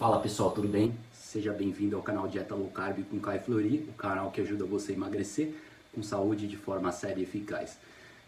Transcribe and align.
Fala 0.00 0.18
pessoal, 0.18 0.50
tudo 0.50 0.66
bem? 0.66 0.94
Seja 1.12 1.52
bem-vindo 1.52 1.94
ao 1.94 2.02
canal 2.02 2.26
Dieta 2.26 2.54
Low 2.54 2.70
Carb 2.70 3.04
com 3.10 3.20
Kai 3.20 3.38
Flori, 3.38 3.86
o 3.86 3.92
canal 3.92 4.30
que 4.30 4.40
ajuda 4.40 4.64
você 4.64 4.92
a 4.92 4.94
emagrecer 4.94 5.52
com 5.94 6.02
saúde 6.02 6.48
de 6.48 6.56
forma 6.56 6.90
séria 6.90 7.20
e 7.20 7.24
eficaz. 7.24 7.76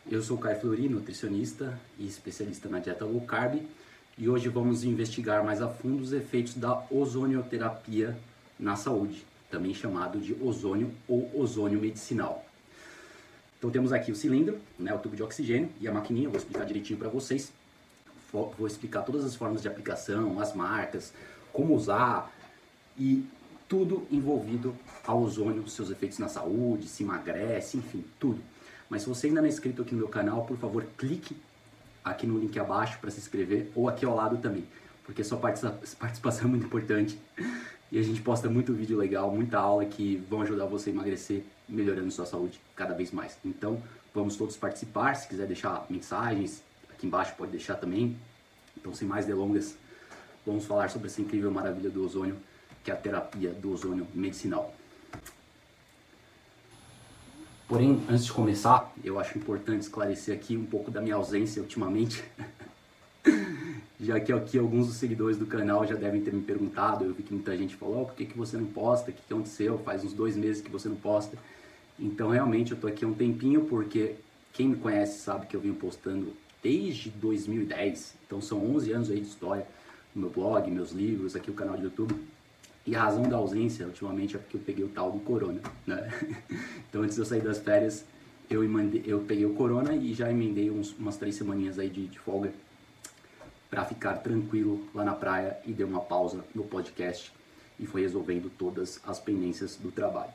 Eu 0.06 0.20
sou 0.20 0.36
Kai 0.36 0.54
Flori, 0.54 0.86
nutricionista 0.86 1.80
e 1.98 2.06
especialista 2.06 2.68
na 2.68 2.78
dieta 2.78 3.06
low 3.06 3.22
carb, 3.22 3.62
e 4.18 4.28
hoje 4.28 4.50
vamos 4.50 4.84
investigar 4.84 5.42
mais 5.42 5.62
a 5.62 5.68
fundo 5.70 6.02
os 6.02 6.12
efeitos 6.12 6.52
da 6.56 6.84
ozonioterapia 6.90 8.18
na 8.60 8.76
saúde, 8.76 9.24
também 9.50 9.72
chamado 9.72 10.20
de 10.20 10.34
ozônio 10.44 10.92
ou 11.08 11.30
ozônio 11.34 11.80
medicinal. 11.80 12.44
Então 13.58 13.70
temos 13.70 13.94
aqui 13.94 14.12
o 14.12 14.14
cilindro, 14.14 14.58
né, 14.78 14.92
o 14.92 14.98
tubo 14.98 15.16
de 15.16 15.22
oxigênio 15.22 15.70
e 15.80 15.88
a 15.88 15.92
maquininha, 15.92 16.28
vou 16.28 16.36
explicar 16.36 16.66
direitinho 16.66 16.98
para 16.98 17.08
vocês. 17.08 17.50
Vou 18.30 18.66
explicar 18.66 19.02
todas 19.02 19.24
as 19.24 19.34
formas 19.34 19.60
de 19.60 19.68
aplicação, 19.68 20.40
as 20.40 20.54
marcas, 20.54 21.12
como 21.52 21.74
usar 21.74 22.32
e 22.98 23.24
tudo 23.68 24.06
envolvido 24.10 24.76
ao 25.06 25.22
ozônio, 25.22 25.66
seus 25.68 25.90
efeitos 25.90 26.18
na 26.18 26.28
saúde, 26.28 26.88
se 26.88 27.02
emagrece, 27.02 27.78
enfim, 27.78 28.04
tudo. 28.20 28.40
Mas 28.88 29.02
se 29.02 29.08
você 29.08 29.28
ainda 29.28 29.40
não 29.40 29.46
é 29.46 29.50
inscrito 29.50 29.82
aqui 29.82 29.92
no 29.92 29.98
meu 29.98 30.08
canal, 30.08 30.44
por 30.44 30.58
favor, 30.58 30.86
clique 30.98 31.36
aqui 32.04 32.26
no 32.26 32.38
link 32.38 32.58
abaixo 32.58 32.98
para 33.00 33.10
se 33.10 33.18
inscrever 33.18 33.70
ou 33.74 33.88
aqui 33.88 34.04
ao 34.04 34.14
lado 34.14 34.36
também, 34.38 34.66
porque 35.04 35.24
sua 35.24 35.38
participação 35.38 36.46
é 36.46 36.48
muito 36.48 36.66
importante 36.66 37.18
e 37.90 37.98
a 37.98 38.02
gente 38.02 38.20
posta 38.20 38.48
muito 38.48 38.74
vídeo 38.74 38.98
legal, 38.98 39.30
muita 39.30 39.58
aula 39.58 39.84
que 39.84 40.16
vão 40.28 40.42
ajudar 40.42 40.66
você 40.66 40.90
a 40.90 40.92
emagrecer, 40.92 41.44
melhorando 41.68 42.10
sua 42.10 42.26
saúde 42.26 42.60
cada 42.74 42.94
vez 42.94 43.10
mais. 43.10 43.38
Então, 43.44 43.82
vamos 44.14 44.36
todos 44.36 44.56
participar. 44.56 45.14
Se 45.14 45.28
quiser 45.28 45.46
deixar 45.46 45.86
mensagens, 45.88 46.62
aqui 46.90 47.06
embaixo 47.06 47.34
pode 47.36 47.52
deixar 47.52 47.76
também. 47.76 48.16
Então, 48.76 48.92
sem 48.94 49.06
mais 49.06 49.26
delongas, 49.26 49.76
vamos 50.46 50.64
falar 50.64 50.90
sobre 50.90 51.08
essa 51.08 51.20
incrível 51.20 51.50
maravilha 51.50 51.90
do 51.90 52.04
ozônio, 52.04 52.36
que 52.82 52.90
é 52.90 52.94
a 52.94 52.96
terapia 52.96 53.50
do 53.50 53.72
ozônio 53.72 54.06
medicinal. 54.14 54.74
Porém, 57.68 58.02
antes 58.08 58.26
de 58.26 58.32
começar, 58.32 58.92
eu 59.02 59.18
acho 59.18 59.38
importante 59.38 59.80
esclarecer 59.80 60.34
aqui 60.36 60.56
um 60.56 60.66
pouco 60.66 60.90
da 60.90 61.00
minha 61.00 61.14
ausência 61.14 61.62
ultimamente, 61.62 62.22
já 63.98 64.20
que 64.20 64.32
aqui 64.32 64.58
alguns 64.58 64.88
dos 64.88 64.96
seguidores 64.96 65.38
do 65.38 65.46
canal 65.46 65.86
já 65.86 65.94
devem 65.94 66.20
ter 66.20 66.34
me 66.34 66.42
perguntado, 66.42 67.04
eu 67.04 67.14
vi 67.14 67.22
que 67.22 67.32
muita 67.32 67.56
gente 67.56 67.74
falou, 67.76 68.02
oh, 68.02 68.04
por 68.06 68.14
que, 68.14 68.26
que 68.26 68.36
você 68.36 68.58
não 68.58 68.66
posta, 68.66 69.10
o 69.10 69.14
que, 69.14 69.22
que 69.22 69.32
aconteceu, 69.32 69.78
faz 69.78 70.04
uns 70.04 70.12
dois 70.12 70.36
meses 70.36 70.60
que 70.60 70.70
você 70.70 70.88
não 70.88 70.96
posta. 70.96 71.38
Então, 71.98 72.28
realmente, 72.28 72.72
eu 72.72 72.78
tô 72.78 72.88
aqui 72.88 73.04
há 73.04 73.08
um 73.08 73.14
tempinho, 73.14 73.64
porque 73.64 74.16
quem 74.52 74.68
me 74.68 74.76
conhece 74.76 75.20
sabe 75.20 75.46
que 75.46 75.56
eu 75.56 75.60
venho 75.60 75.74
postando 75.74 76.32
desde 76.62 77.08
2010, 77.10 78.14
então 78.26 78.40
são 78.40 78.62
11 78.74 78.92
anos 78.92 79.10
aí 79.10 79.20
de 79.20 79.28
história, 79.28 79.66
meu 80.14 80.30
blog, 80.30 80.70
meus 80.70 80.92
livros, 80.92 81.34
aqui 81.34 81.50
o 81.50 81.54
canal 81.54 81.76
do 81.76 81.84
YouTube. 81.84 82.14
E 82.84 82.96
a 82.96 83.02
razão 83.02 83.22
da 83.22 83.36
ausência, 83.36 83.86
ultimamente, 83.86 84.36
é 84.36 84.38
porque 84.38 84.56
eu 84.56 84.60
peguei 84.60 84.84
o 84.84 84.88
tal 84.88 85.12
do 85.12 85.20
corona, 85.20 85.60
né? 85.86 86.10
Então, 86.88 87.02
antes 87.02 87.14
de 87.14 87.22
eu 87.22 87.24
sair 87.24 87.40
das 87.40 87.58
férias, 87.58 88.04
eu, 88.50 88.62
emandei, 88.62 89.02
eu 89.06 89.20
peguei 89.20 89.46
o 89.46 89.54
corona 89.54 89.94
e 89.94 90.12
já 90.12 90.30
emendei 90.30 90.70
uns, 90.70 90.92
umas 90.98 91.16
três 91.16 91.36
semaninhas 91.36 91.78
aí 91.78 91.88
de, 91.88 92.06
de 92.06 92.18
folga 92.18 92.52
para 93.70 93.84
ficar 93.86 94.14
tranquilo 94.18 94.86
lá 94.94 95.02
na 95.04 95.14
praia 95.14 95.56
e 95.64 95.72
dei 95.72 95.86
uma 95.86 96.00
pausa 96.00 96.44
no 96.54 96.64
podcast 96.64 97.32
e 97.80 97.86
foi 97.86 98.02
resolvendo 98.02 98.50
todas 98.58 99.00
as 99.06 99.18
pendências 99.18 99.76
do 99.76 99.90
trabalho. 99.90 100.32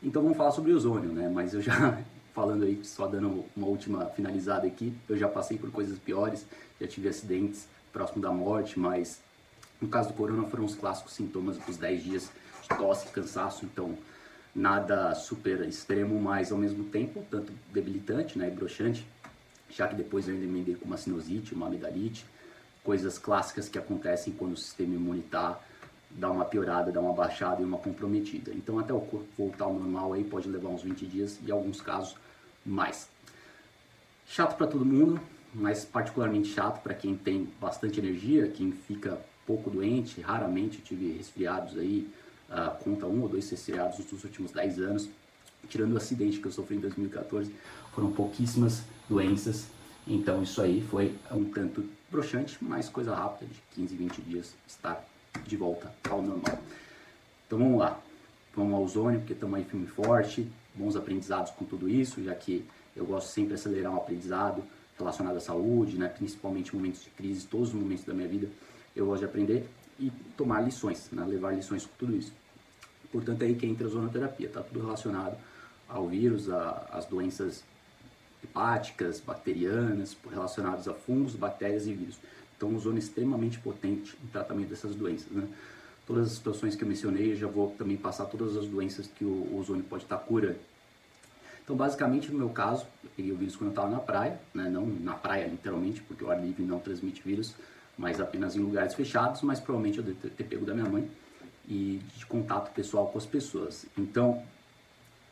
Então 0.00 0.22
vamos 0.22 0.36
falar 0.36 0.52
sobre 0.52 0.72
ozônio, 0.72 1.10
né? 1.10 1.28
Mas 1.28 1.54
eu 1.54 1.60
já 1.60 1.98
falando 2.32 2.62
aí, 2.62 2.78
só 2.84 3.08
dando 3.08 3.44
uma 3.56 3.66
última 3.66 4.06
finalizada 4.06 4.64
aqui, 4.64 4.94
eu 5.08 5.16
já 5.16 5.28
passei 5.28 5.58
por 5.58 5.72
coisas 5.72 5.98
piores, 5.98 6.46
já 6.80 6.86
tive 6.86 7.08
acidentes 7.08 7.66
próximo 7.92 8.22
da 8.22 8.30
morte, 8.30 8.78
mas 8.78 9.20
no 9.80 9.88
caso 9.88 10.08
do 10.08 10.14
corona 10.14 10.44
foram 10.48 10.64
os 10.64 10.74
clássicos 10.74 11.12
sintomas 11.12 11.58
dos 11.58 11.76
10 11.76 12.02
dias 12.02 12.30
de 12.62 12.76
tosse, 12.76 13.08
cansaço, 13.08 13.64
então 13.64 13.96
nada 14.54 15.14
super 15.14 15.60
extremo, 15.60 16.20
mas 16.20 16.50
ao 16.50 16.58
mesmo 16.58 16.84
tempo 16.84 17.24
tanto 17.30 17.52
debilitante 17.72 18.38
né, 18.38 18.48
e 18.48 18.50
broxante, 18.50 19.06
já 19.70 19.86
que 19.86 19.94
depois 19.94 20.26
eu 20.26 20.34
ainda 20.34 20.46
emendei 20.46 20.74
com 20.74 20.84
uma 20.84 20.96
sinusite, 20.96 21.54
uma 21.54 21.66
amidalite, 21.66 22.24
coisas 22.82 23.18
clássicas 23.18 23.68
que 23.68 23.78
acontecem 23.78 24.32
quando 24.32 24.52
o 24.52 24.56
sistema 24.56 24.94
imunitário 24.94 25.58
dá 26.10 26.30
uma 26.30 26.44
piorada, 26.44 26.90
dá 26.90 27.00
uma 27.00 27.12
baixada 27.12 27.60
e 27.60 27.64
uma 27.64 27.78
comprometida. 27.78 28.50
Então 28.52 28.78
até 28.78 28.92
o 28.92 29.00
corpo 29.00 29.26
voltar 29.36 29.66
ao 29.66 29.74
normal 29.74 30.14
aí 30.14 30.24
pode 30.24 30.48
levar 30.48 30.68
uns 30.68 30.82
20 30.82 31.06
dias 31.06 31.38
e 31.42 31.48
em 31.48 31.52
alguns 31.52 31.80
casos 31.80 32.16
mais. 32.64 33.08
Chato 34.26 34.56
para 34.56 34.66
todo 34.66 34.84
mundo, 34.84 35.20
mas 35.54 35.84
particularmente 35.84 36.48
chato 36.48 36.82
para 36.82 36.94
quem 36.94 37.16
tem 37.16 37.48
bastante 37.60 37.98
energia, 37.98 38.48
quem 38.48 38.72
fica 38.72 39.18
pouco 39.46 39.70
doente, 39.70 40.20
raramente 40.20 40.80
tive 40.80 41.12
resfriados 41.12 41.78
aí, 41.78 42.08
uh, 42.50 42.82
conta 42.84 43.06
um 43.06 43.22
ou 43.22 43.28
dois 43.28 43.48
resfriados 43.50 43.98
nos 43.98 44.24
últimos 44.24 44.52
10 44.52 44.78
anos, 44.80 45.08
tirando 45.68 45.94
o 45.94 45.96
acidente 45.96 46.38
que 46.38 46.46
eu 46.46 46.52
sofri 46.52 46.76
em 46.76 46.80
2014, 46.80 47.50
foram 47.94 48.12
pouquíssimas 48.12 48.82
doenças, 49.08 49.66
então 50.06 50.42
isso 50.42 50.60
aí 50.60 50.82
foi 50.82 51.14
um 51.30 51.44
tanto 51.44 51.84
broxante, 52.10 52.58
mas 52.60 52.88
coisa 52.88 53.14
rápida, 53.14 53.50
de 53.50 53.60
15, 53.74 53.96
20 53.96 54.22
dias 54.22 54.54
estar 54.66 55.04
de 55.46 55.56
volta 55.56 55.92
ao 56.08 56.22
normal. 56.22 56.58
Então 57.46 57.58
vamos 57.58 57.78
lá, 57.78 57.98
vamos 58.54 58.74
ao 58.74 58.82
ozônio, 58.82 59.20
porque 59.20 59.32
estamos 59.32 59.58
aí 59.58 59.64
firme 59.64 59.86
e 59.86 59.88
forte, 59.88 60.46
bons 60.74 60.94
aprendizados 60.94 61.50
com 61.52 61.64
tudo 61.64 61.88
isso, 61.88 62.22
já 62.22 62.34
que 62.34 62.64
eu 62.94 63.04
gosto 63.06 63.28
sempre 63.28 63.48
de 63.48 63.54
acelerar 63.54 63.92
um 63.92 63.96
aprendizado 63.96 64.62
relacionado 64.98 65.36
à 65.36 65.40
saúde, 65.40 65.96
né, 65.96 66.08
principalmente 66.08 66.74
momentos 66.74 67.04
de 67.04 67.10
crise, 67.10 67.46
todos 67.46 67.68
os 67.68 67.74
momentos 67.74 68.04
da 68.04 68.12
minha 68.12 68.28
vida, 68.28 68.48
eu 68.94 69.06
gosto 69.06 69.20
de 69.20 69.26
aprender 69.26 69.68
e 69.98 70.10
tomar 70.36 70.60
lições, 70.60 71.08
né? 71.12 71.24
levar 71.24 71.54
lições 71.54 71.84
com 71.84 71.92
tudo 71.98 72.16
isso. 72.16 72.32
Portanto, 73.10 73.42
é 73.42 73.46
aí 73.46 73.54
que 73.54 73.66
entra 73.66 73.86
a 73.86 73.90
zonoterapia, 73.90 74.46
está 74.46 74.62
tudo 74.62 74.80
relacionado 74.80 75.36
ao 75.88 76.06
vírus, 76.08 76.48
às 76.50 77.06
doenças 77.06 77.64
hepáticas, 78.44 79.20
bacterianas, 79.20 80.16
relacionadas 80.30 80.86
a 80.86 80.94
fungos, 80.94 81.34
bactérias 81.34 81.86
e 81.86 81.94
vírus. 81.94 82.18
Então, 82.56 82.68
um 82.68 82.76
ozônio 82.76 82.98
é 82.98 83.00
extremamente 83.00 83.58
potente 83.58 84.16
no 84.22 84.28
tratamento 84.30 84.68
dessas 84.68 84.94
doenças. 84.94 85.30
Né? 85.30 85.48
Todas 86.06 86.26
as 86.26 86.32
situações 86.32 86.76
que 86.76 86.84
eu 86.84 86.88
mencionei, 86.88 87.32
eu 87.32 87.36
já 87.36 87.46
vou 87.46 87.70
também 87.78 87.96
passar 87.96 88.26
todas 88.26 88.56
as 88.56 88.66
doenças 88.66 89.06
que 89.06 89.24
o 89.24 89.56
ozônio 89.58 89.84
pode 89.84 90.04
estar 90.04 90.18
curando. 90.18 90.58
Então, 91.68 91.76
basicamente, 91.76 92.32
no 92.32 92.38
meu 92.38 92.48
caso, 92.48 92.86
eu 93.04 93.10
peguei 93.14 93.30
o 93.30 93.36
vírus 93.36 93.54
quando 93.54 93.66
eu 93.66 93.72
estava 93.72 93.90
na 93.90 93.98
praia, 93.98 94.40
né? 94.54 94.70
não 94.70 94.86
na 94.86 95.12
praia 95.12 95.46
literalmente, 95.46 96.00
porque 96.00 96.24
o 96.24 96.30
ar 96.30 96.42
livre 96.42 96.62
não 96.62 96.78
transmite 96.78 97.20
vírus, 97.22 97.54
mas 97.98 98.22
apenas 98.22 98.56
em 98.56 98.60
lugares 98.60 98.94
fechados, 98.94 99.42
mas 99.42 99.60
provavelmente 99.60 99.98
eu 99.98 100.04
devo 100.04 100.16
ter 100.30 100.44
pego 100.44 100.64
da 100.64 100.72
minha 100.72 100.88
mãe 100.88 101.10
e 101.68 102.00
de 102.16 102.24
contato 102.24 102.72
pessoal 102.72 103.08
com 103.08 103.18
as 103.18 103.26
pessoas. 103.26 103.84
Então, 103.98 104.42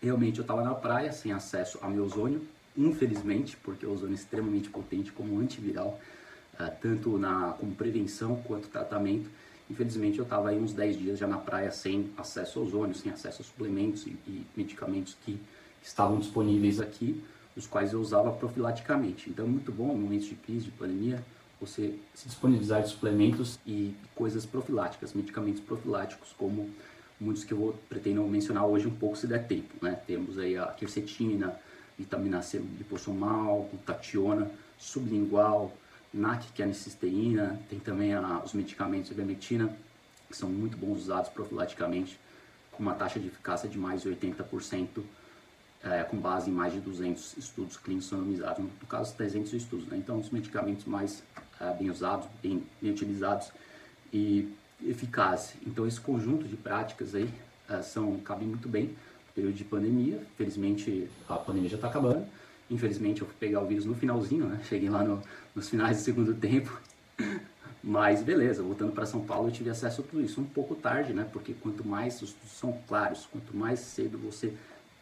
realmente 0.03 0.37
eu 0.37 0.43
estava 0.43 0.63
na 0.63 0.75
praia 0.75 1.11
sem 1.11 1.33
acesso 1.33 1.79
ao 1.81 1.89
meu 1.89 2.05
ozônio, 2.05 2.47
infelizmente, 2.77 3.57
porque 3.57 3.87
o 3.87 3.93
ozônio 3.95 4.13
é 4.13 4.17
extremamente 4.17 4.69
potente 4.69 5.13
como 5.13 5.41
antiviral, 5.41 5.99
uh, 6.61 6.71
tanto 6.83 7.17
na 7.17 7.55
como 7.59 7.75
prevenção 7.75 8.43
quanto 8.43 8.69
tratamento. 8.69 9.31
Infelizmente 9.71 10.19
eu 10.19 10.25
estava 10.25 10.51
aí 10.51 10.59
uns 10.59 10.75
10 10.75 10.99
dias 10.99 11.19
já 11.19 11.27
na 11.27 11.39
praia 11.39 11.71
sem 11.71 12.13
acesso 12.15 12.59
ao 12.59 12.67
ozônio, 12.67 12.95
sem 12.95 13.11
acesso 13.11 13.41
a 13.41 13.45
suplementos 13.47 14.07
e, 14.07 14.11
e 14.29 14.47
medicamentos 14.55 15.17
que 15.25 15.41
estavam 15.83 16.19
disponíveis 16.19 16.81
aqui, 16.81 17.23
os 17.57 17.67
quais 17.67 17.93
eu 17.93 18.01
usava 18.01 18.31
profilaticamente. 18.33 19.31
Então 19.31 19.45
é 19.45 19.49
muito 19.49 19.73
bom 19.73 19.93
em 19.93 19.99
momentos 19.99 20.27
de 20.27 20.35
crise, 20.35 20.67
de 20.67 20.71
pandemia, 20.73 21.25
você 21.61 21.99
se 22.15 22.29
disponibilizar 22.29 22.83
de 22.83 22.89
suplementos 22.91 23.59
e 23.67 23.95
coisas 24.15 24.45
profiláticas, 24.45 25.15
medicamentos 25.15 25.61
profiláticos, 25.61 26.35
como 26.37 26.71
muitos 27.19 27.45
que 27.45 27.53
eu 27.53 27.59
vou, 27.59 27.73
pretendo 27.89 28.23
mencionar 28.25 28.67
hoje 28.67 28.87
um 28.87 28.95
pouco 28.95 29.17
se 29.17 29.27
der 29.27 29.47
tempo. 29.47 29.73
Né? 29.81 29.99
Temos 30.07 30.39
aí 30.39 30.57
a 30.57 30.67
quercetina, 30.67 31.59
vitamina 31.99 32.43
C 32.43 32.59
liposomal, 32.59 33.69
glutationa, 33.71 34.51
sublingual, 34.79 35.75
NAC, 36.13 36.53
que 36.53 36.63
é 36.63 36.65
a 36.65 36.69
nicisteína, 36.69 37.61
tem 37.71 37.79
também 37.79 38.15
a, 38.15 38.43
os 38.45 38.53
medicamentos 38.53 39.11
ivermectina, 39.11 39.75
que 40.29 40.37
são 40.37 40.51
muito 40.51 40.77
bons 40.77 40.99
usados 41.03 41.31
profilaticamente, 41.31 42.19
com 42.73 42.83
uma 42.83 42.95
taxa 42.95 43.19
de 43.19 43.29
eficácia 43.29 43.69
de 43.69 43.79
mais 43.79 44.03
de 44.03 44.11
80%, 44.11 45.03
é, 45.87 46.03
com 46.03 46.17
base 46.17 46.51
em 46.51 46.53
mais 46.53 46.73
de 46.73 46.81
200 46.81 47.37
estudos 47.37 47.77
clínicos 47.77 48.11
randomizados, 48.11 48.65
no 48.65 48.71
caso 48.89 49.15
300 49.15 49.53
estudos. 49.53 49.87
Né? 49.87 49.97
Então, 49.99 50.19
os 50.19 50.31
medicamentos 50.31 50.85
mais 50.85 51.23
é, 51.61 51.73
bem 51.73 51.91
usados, 51.91 52.27
bem, 52.43 52.63
bem, 52.83 52.91
utilizados 52.91 53.53
e 54.13 54.53
eficazes. 54.85 55.55
Então, 55.65 55.87
esse 55.87 56.01
conjunto 56.01 56.47
de 56.47 56.57
práticas 56.57 57.15
aí 57.15 57.31
é, 57.69 57.81
são, 57.83 58.19
cabe 58.19 58.45
muito 58.45 58.69
bem 58.69 58.87
no 58.87 59.33
período 59.35 59.55
de 59.55 59.65
pandemia. 59.65 60.21
Felizmente, 60.37 61.09
a 61.29 61.37
pandemia 61.37 61.71
já 61.71 61.77
está 61.77 61.89
acabando. 61.89 62.27
Infelizmente, 62.69 63.21
eu 63.21 63.27
fui 63.29 63.37
pegar 63.39 63.61
o 63.61 63.67
vírus 63.67 63.85
no 63.85 63.95
finalzinho, 63.95 64.47
né? 64.47 64.61
Cheguei 64.65 64.91
lá 64.91 65.05
no, 65.05 65.23
nos 65.55 65.69
finais 65.69 65.99
do 65.99 66.03
segundo 66.03 66.35
tempo. 66.35 66.81
Mas 67.83 68.21
beleza, 68.21 68.65
voltando 68.65 68.91
para 68.91 69.07
São 69.07 69.21
Paulo, 69.25 69.47
eu 69.47 69.53
tive 69.53 69.71
acesso 69.71 70.01
a 70.01 70.05
tudo 70.05 70.21
isso 70.21 70.41
um 70.41 70.45
pouco 70.45 70.75
tarde, 70.75 71.13
né? 71.13 71.25
Porque 71.33 71.55
quanto 71.55 71.87
mais 71.87 72.21
os 72.21 72.31
estudos 72.31 72.51
são 72.59 72.77
claros, 72.89 73.29
quanto 73.31 73.57
mais 73.57 73.79
cedo 73.79 74.19
você 74.19 74.53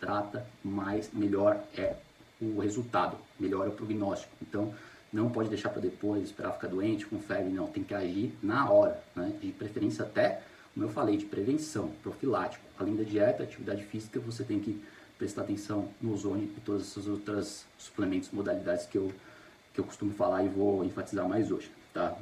trata, 0.01 0.47
mais 0.63 1.13
melhor 1.13 1.63
é 1.77 1.97
o 2.41 2.61
resultado, 2.61 3.17
melhor 3.39 3.67
é 3.67 3.69
o 3.69 3.73
prognóstico. 3.73 4.33
Então, 4.43 4.75
não 5.13 5.31
pode 5.31 5.49
deixar 5.49 5.69
para 5.69 5.81
depois, 5.81 6.25
esperar 6.25 6.53
ficar 6.53 6.69
doente, 6.69 7.07
com 7.07 7.19
febre, 7.21 7.53
não, 7.53 7.69
tem 7.69 7.85
que 7.85 7.95
agir 7.95 8.37
na 8.43 8.69
hora, 8.69 9.01
né? 9.15 9.33
De 9.41 9.53
preferência 9.53 10.05
até, 10.05 10.43
como 10.75 10.87
eu 10.87 10.91
falei, 10.91 11.17
de 11.17 11.25
prevenção, 11.25 11.93
profilático. 12.03 12.65
Além 12.79 12.97
da 12.97 13.05
dieta, 13.05 13.45
atividade 13.45 13.85
física, 13.85 14.19
você 14.19 14.43
tem 14.43 14.59
que 14.59 14.83
prestar 15.17 15.43
atenção 15.43 15.89
no 16.03 16.13
ozônio 16.13 16.51
e 16.57 16.61
todas 16.61 16.83
essas 16.83 17.07
outras 17.07 17.65
suplementos, 17.79 18.31
modalidades 18.33 18.87
que 18.87 18.99
eu, 18.99 19.13
que 19.73 19.81
eu 19.81 19.85
costumo 19.85 20.13
falar 20.13 20.43
e 20.43 20.49
vou 20.49 20.85
enfatizar 20.85 21.29
mais 21.29 21.53
hoje, 21.53 21.71
tá? 21.93 22.17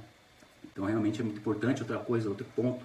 Então 0.70 0.84
realmente 0.84 1.20
é 1.20 1.24
muito 1.24 1.38
importante. 1.38 1.82
Outra 1.82 1.98
coisa, 1.98 2.28
outro 2.28 2.46
ponto 2.54 2.84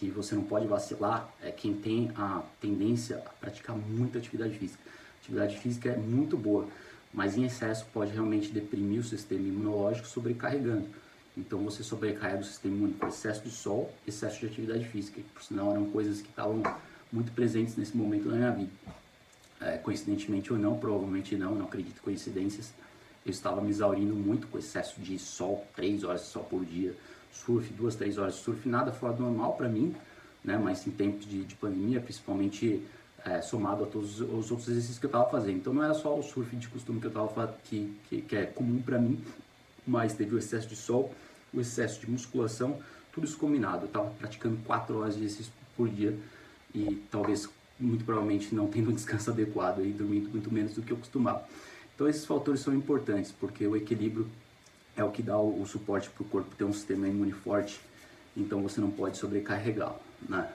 que 0.00 0.10
você 0.10 0.34
não 0.34 0.42
pode 0.42 0.66
vacilar 0.66 1.30
é 1.42 1.50
quem 1.50 1.74
tem 1.74 2.10
a 2.16 2.42
tendência 2.58 3.16
a 3.18 3.30
praticar 3.38 3.76
muita 3.76 4.16
atividade 4.16 4.56
física. 4.56 4.82
atividade 5.20 5.58
física 5.58 5.90
é 5.90 5.96
muito 5.96 6.38
boa, 6.38 6.66
mas 7.12 7.36
em 7.36 7.44
excesso 7.44 7.84
pode 7.92 8.10
realmente 8.10 8.50
deprimir 8.50 9.00
o 9.00 9.04
sistema 9.04 9.46
imunológico, 9.46 10.08
sobrecarregando. 10.08 10.88
Então 11.36 11.58
você 11.58 11.82
sobrecarrega 11.82 12.40
o 12.40 12.44
sistema 12.44 12.88
com 12.98 13.06
excesso 13.08 13.42
de 13.42 13.50
sol, 13.50 13.92
excesso 14.06 14.40
de 14.40 14.46
atividade 14.46 14.86
física, 14.86 15.20
que 15.20 15.28
por 15.28 15.42
sinal 15.42 15.72
eram 15.72 15.84
coisas 15.90 16.22
que 16.22 16.30
estavam 16.30 16.62
muito 17.12 17.30
presentes 17.32 17.76
nesse 17.76 17.94
momento 17.94 18.30
da 18.30 18.36
minha 18.36 18.52
vida. 18.52 18.70
É, 19.60 19.76
coincidentemente 19.76 20.50
ou 20.50 20.58
não, 20.58 20.78
provavelmente 20.78 21.36
não, 21.36 21.54
não 21.54 21.66
acredito 21.66 21.98
em 21.98 22.02
coincidências, 22.02 22.72
eu 23.26 23.30
estava 23.30 23.60
me 23.60 23.68
exaurindo 23.68 24.14
muito 24.14 24.46
com 24.46 24.56
excesso 24.56 24.98
de 24.98 25.18
sol, 25.18 25.66
3 25.76 26.04
horas 26.04 26.22
de 26.22 26.28
sol 26.28 26.44
por 26.44 26.64
dia, 26.64 26.96
surf, 27.32 27.72
2, 27.72 27.94
3 27.94 28.18
horas 28.18 28.34
de 28.34 28.40
surf, 28.40 28.68
nada 28.68 28.92
fora 28.92 29.12
do 29.12 29.22
normal 29.22 29.54
para 29.54 29.68
mim, 29.68 29.94
né? 30.44 30.58
mas 30.62 30.86
em 30.86 30.90
tempos 30.90 31.26
de, 31.26 31.44
de 31.44 31.54
pandemia, 31.54 32.00
principalmente 32.00 32.82
é, 33.24 33.40
somado 33.40 33.84
a 33.84 33.86
todos 33.86 34.20
os 34.20 34.50
outros 34.50 34.68
exercícios 34.68 34.98
que 34.98 35.06
eu 35.06 35.08
estava 35.08 35.28
fazendo. 35.30 35.56
Então 35.58 35.72
não 35.72 35.82
era 35.82 35.94
só 35.94 36.18
o 36.18 36.22
surf 36.22 36.54
de 36.56 36.68
costume 36.68 37.00
que 37.00 37.06
eu 37.06 37.10
estava 37.10 37.56
que, 37.64 37.94
que, 38.08 38.22
que 38.22 38.36
é 38.36 38.46
comum 38.46 38.80
para 38.80 38.98
mim, 38.98 39.22
mas 39.86 40.14
teve 40.14 40.34
o 40.34 40.38
excesso 40.38 40.68
de 40.68 40.76
sol, 40.76 41.14
o 41.52 41.60
excesso 41.60 42.00
de 42.00 42.10
musculação, 42.10 42.78
tudo 43.12 43.26
isso 43.26 43.36
combinado. 43.36 43.82
Eu 43.82 43.86
estava 43.86 44.10
praticando 44.10 44.56
4 44.64 44.98
horas 44.98 45.16
de 45.16 45.24
exercício 45.24 45.52
por 45.76 45.88
dia 45.88 46.16
e 46.74 47.02
talvez, 47.10 47.48
muito 47.78 48.04
provavelmente, 48.04 48.54
não 48.54 48.68
tendo 48.68 48.90
um 48.90 48.94
descanso 48.94 49.30
adequado 49.30 49.84
e 49.84 49.92
dormindo 49.92 50.30
muito 50.30 50.52
menos 50.52 50.74
do 50.74 50.82
que 50.82 50.92
eu 50.92 50.96
costumava. 50.96 51.44
Então 51.94 52.08
esses 52.08 52.24
fatores 52.24 52.60
são 52.60 52.74
importantes, 52.74 53.32
porque 53.32 53.66
o 53.66 53.76
equilíbrio 53.76 54.26
é 54.96 55.04
o 55.04 55.10
que 55.10 55.22
dá 55.22 55.38
o, 55.38 55.62
o 55.62 55.66
suporte 55.66 56.10
para 56.10 56.22
o 56.22 56.26
corpo 56.26 56.54
ter 56.56 56.64
um 56.64 56.72
sistema 56.72 57.08
imune 57.08 57.32
forte, 57.32 57.80
então 58.36 58.62
você 58.62 58.80
não 58.80 58.90
pode 58.90 59.16
sobrecarregá-lo, 59.16 60.00
né? 60.28 60.50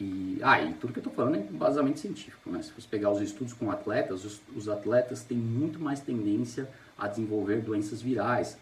E, 0.00 0.40
ah, 0.42 0.58
tudo 0.80 0.92
que 0.92 0.98
eu 0.98 1.02
estou 1.02 1.12
falando 1.12 1.36
é 1.36 1.38
baseamento 1.38 2.00
científico, 2.00 2.50
né? 2.50 2.62
Se 2.62 2.72
você 2.72 2.88
pegar 2.88 3.10
os 3.10 3.20
estudos 3.20 3.52
com 3.52 3.70
atletas, 3.70 4.24
os, 4.24 4.40
os 4.56 4.68
atletas 4.68 5.22
têm 5.22 5.38
muito 5.38 5.78
mais 5.78 6.00
tendência 6.00 6.68
a 6.98 7.06
desenvolver 7.06 7.60
doenças 7.60 8.02
virais, 8.02 8.56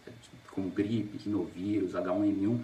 como 0.51 0.69
gripe, 0.69 1.17
rinovírus, 1.17 1.93
H1N1, 1.93 2.59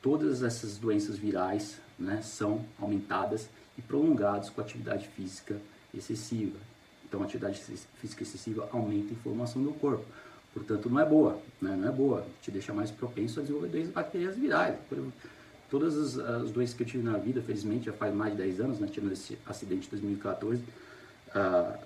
todas 0.00 0.42
essas 0.42 0.76
doenças 0.76 1.16
virais 1.16 1.80
né, 1.98 2.20
são 2.22 2.64
aumentadas 2.78 3.48
e 3.76 3.82
prolongadas 3.82 4.50
com 4.50 4.60
atividade 4.60 5.08
física 5.08 5.56
excessiva. 5.92 6.58
Então, 7.04 7.22
atividade 7.22 7.60
física 7.96 8.22
excessiva 8.22 8.68
aumenta 8.72 9.10
a 9.10 9.12
inflamação 9.12 9.62
do 9.62 9.72
corpo. 9.72 10.04
Portanto, 10.52 10.90
não 10.90 11.00
é 11.00 11.04
boa, 11.04 11.40
né? 11.60 11.76
não 11.76 11.88
é 11.88 11.92
boa. 11.92 12.26
Te 12.42 12.50
deixa 12.50 12.72
mais 12.72 12.90
propenso 12.90 13.38
a 13.38 13.42
desenvolver 13.42 13.68
doenças 13.68 13.92
bacterias 13.92 14.36
virais. 14.36 14.76
Todas 15.70 15.96
as, 15.96 16.18
as, 16.18 16.50
doenças 16.50 16.74
que 16.74 16.82
eu 16.82 16.86
tive 16.86 17.04
na 17.04 17.16
vida, 17.16 17.40
felizmente, 17.40 17.86
já 17.86 17.92
faz 17.92 18.12
mais 18.12 18.32
de 18.32 18.38
10 18.38 18.60
anos, 18.60 18.80
né? 18.80 18.88
tirando 18.90 19.12
esse 19.12 19.38
acidente 19.46 19.82
de 19.82 19.90
2014. 19.90 20.62
Ah, 21.32 21.78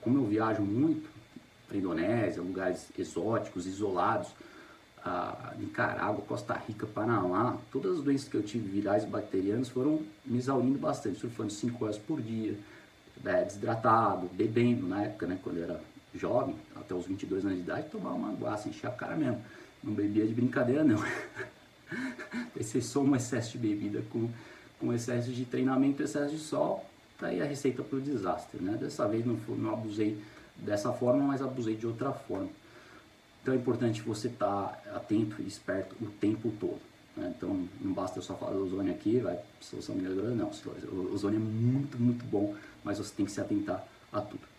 como 0.00 0.18
eu 0.18 0.26
viajo 0.26 0.62
muito 0.62 1.08
para 1.66 1.76
Indonésia, 1.76 2.40
lugares 2.40 2.86
exóticos, 2.96 3.66
isolados, 3.66 4.28
ah, 5.04 5.54
Nicarágua, 5.58 6.24
Costa 6.24 6.54
Rica, 6.54 6.86
Panamá, 6.86 7.58
todas 7.72 7.98
as 7.98 8.04
doenças 8.04 8.28
que 8.28 8.36
eu 8.36 8.42
tive 8.42 8.68
virais 8.68 9.04
bacterianas 9.04 9.68
foram 9.68 10.00
me 10.24 10.38
exaurindo 10.38 10.78
bastante, 10.78 11.18
surfando 11.18 11.50
5 11.50 11.84
horas 11.84 11.98
por 11.98 12.20
dia, 12.20 12.56
é, 13.24 13.44
desidratado, 13.44 14.28
bebendo 14.32 14.86
na 14.86 15.04
época, 15.04 15.26
né, 15.26 15.38
quando 15.42 15.58
eu 15.58 15.64
era 15.64 15.80
jovem, 16.14 16.56
até 16.76 16.94
os 16.94 17.06
22 17.06 17.44
anos 17.44 17.58
de 17.58 17.62
idade, 17.64 17.88
tomava 17.90 18.14
uma 18.14 18.32
guaça, 18.32 18.68
encher 18.68 18.86
a 18.86 18.90
cara 18.90 19.16
mesmo. 19.16 19.42
Não 19.82 19.92
bebia 19.92 20.26
de 20.26 20.34
brincadeira, 20.34 20.84
não. 20.84 21.02
Esse 22.56 22.80
só 22.80 23.00
um 23.00 23.14
excesso 23.16 23.52
de 23.52 23.58
bebida 23.58 24.02
com, 24.10 24.28
com 24.78 24.92
excesso 24.92 25.30
de 25.30 25.44
treinamento, 25.44 26.02
excesso 26.02 26.34
de 26.34 26.40
sol, 26.40 26.84
tá 27.18 27.28
aí 27.28 27.40
a 27.40 27.44
receita 27.44 27.82
para 27.82 27.98
o 27.98 28.00
desastre, 28.00 28.62
né? 28.62 28.76
Dessa 28.76 29.06
vez 29.08 29.24
não, 29.24 29.34
não 29.56 29.72
abusei 29.72 30.22
dessa 30.56 30.92
forma, 30.92 31.24
mas 31.24 31.42
abusei 31.42 31.76
de 31.76 31.86
outra 31.86 32.12
forma. 32.12 32.48
Então 33.42 33.54
é 33.54 33.56
importante 33.56 34.00
você 34.02 34.28
estar 34.28 34.68
tá 34.68 34.96
atento 34.96 35.42
e 35.42 35.46
esperto 35.46 35.96
o 36.00 36.06
tempo 36.06 36.52
todo. 36.60 36.80
Né? 37.16 37.32
Então 37.36 37.68
não 37.80 37.92
basta 37.92 38.18
eu 38.18 38.22
só 38.22 38.34
falar 38.34 38.52
do 38.52 38.64
ozônio 38.64 38.92
aqui, 38.92 39.18
vai 39.18 39.38
solução 39.60 39.94
milagrosa, 39.94 40.34
não. 40.34 40.50
O 40.92 41.12
ozônio 41.12 41.38
é 41.38 41.42
muito, 41.42 41.98
muito 41.98 42.24
bom, 42.26 42.54
mas 42.84 42.98
você 42.98 43.12
tem 43.14 43.26
que 43.26 43.32
se 43.32 43.40
atentar 43.40 43.84
a 44.12 44.20
tudo? 44.20 44.51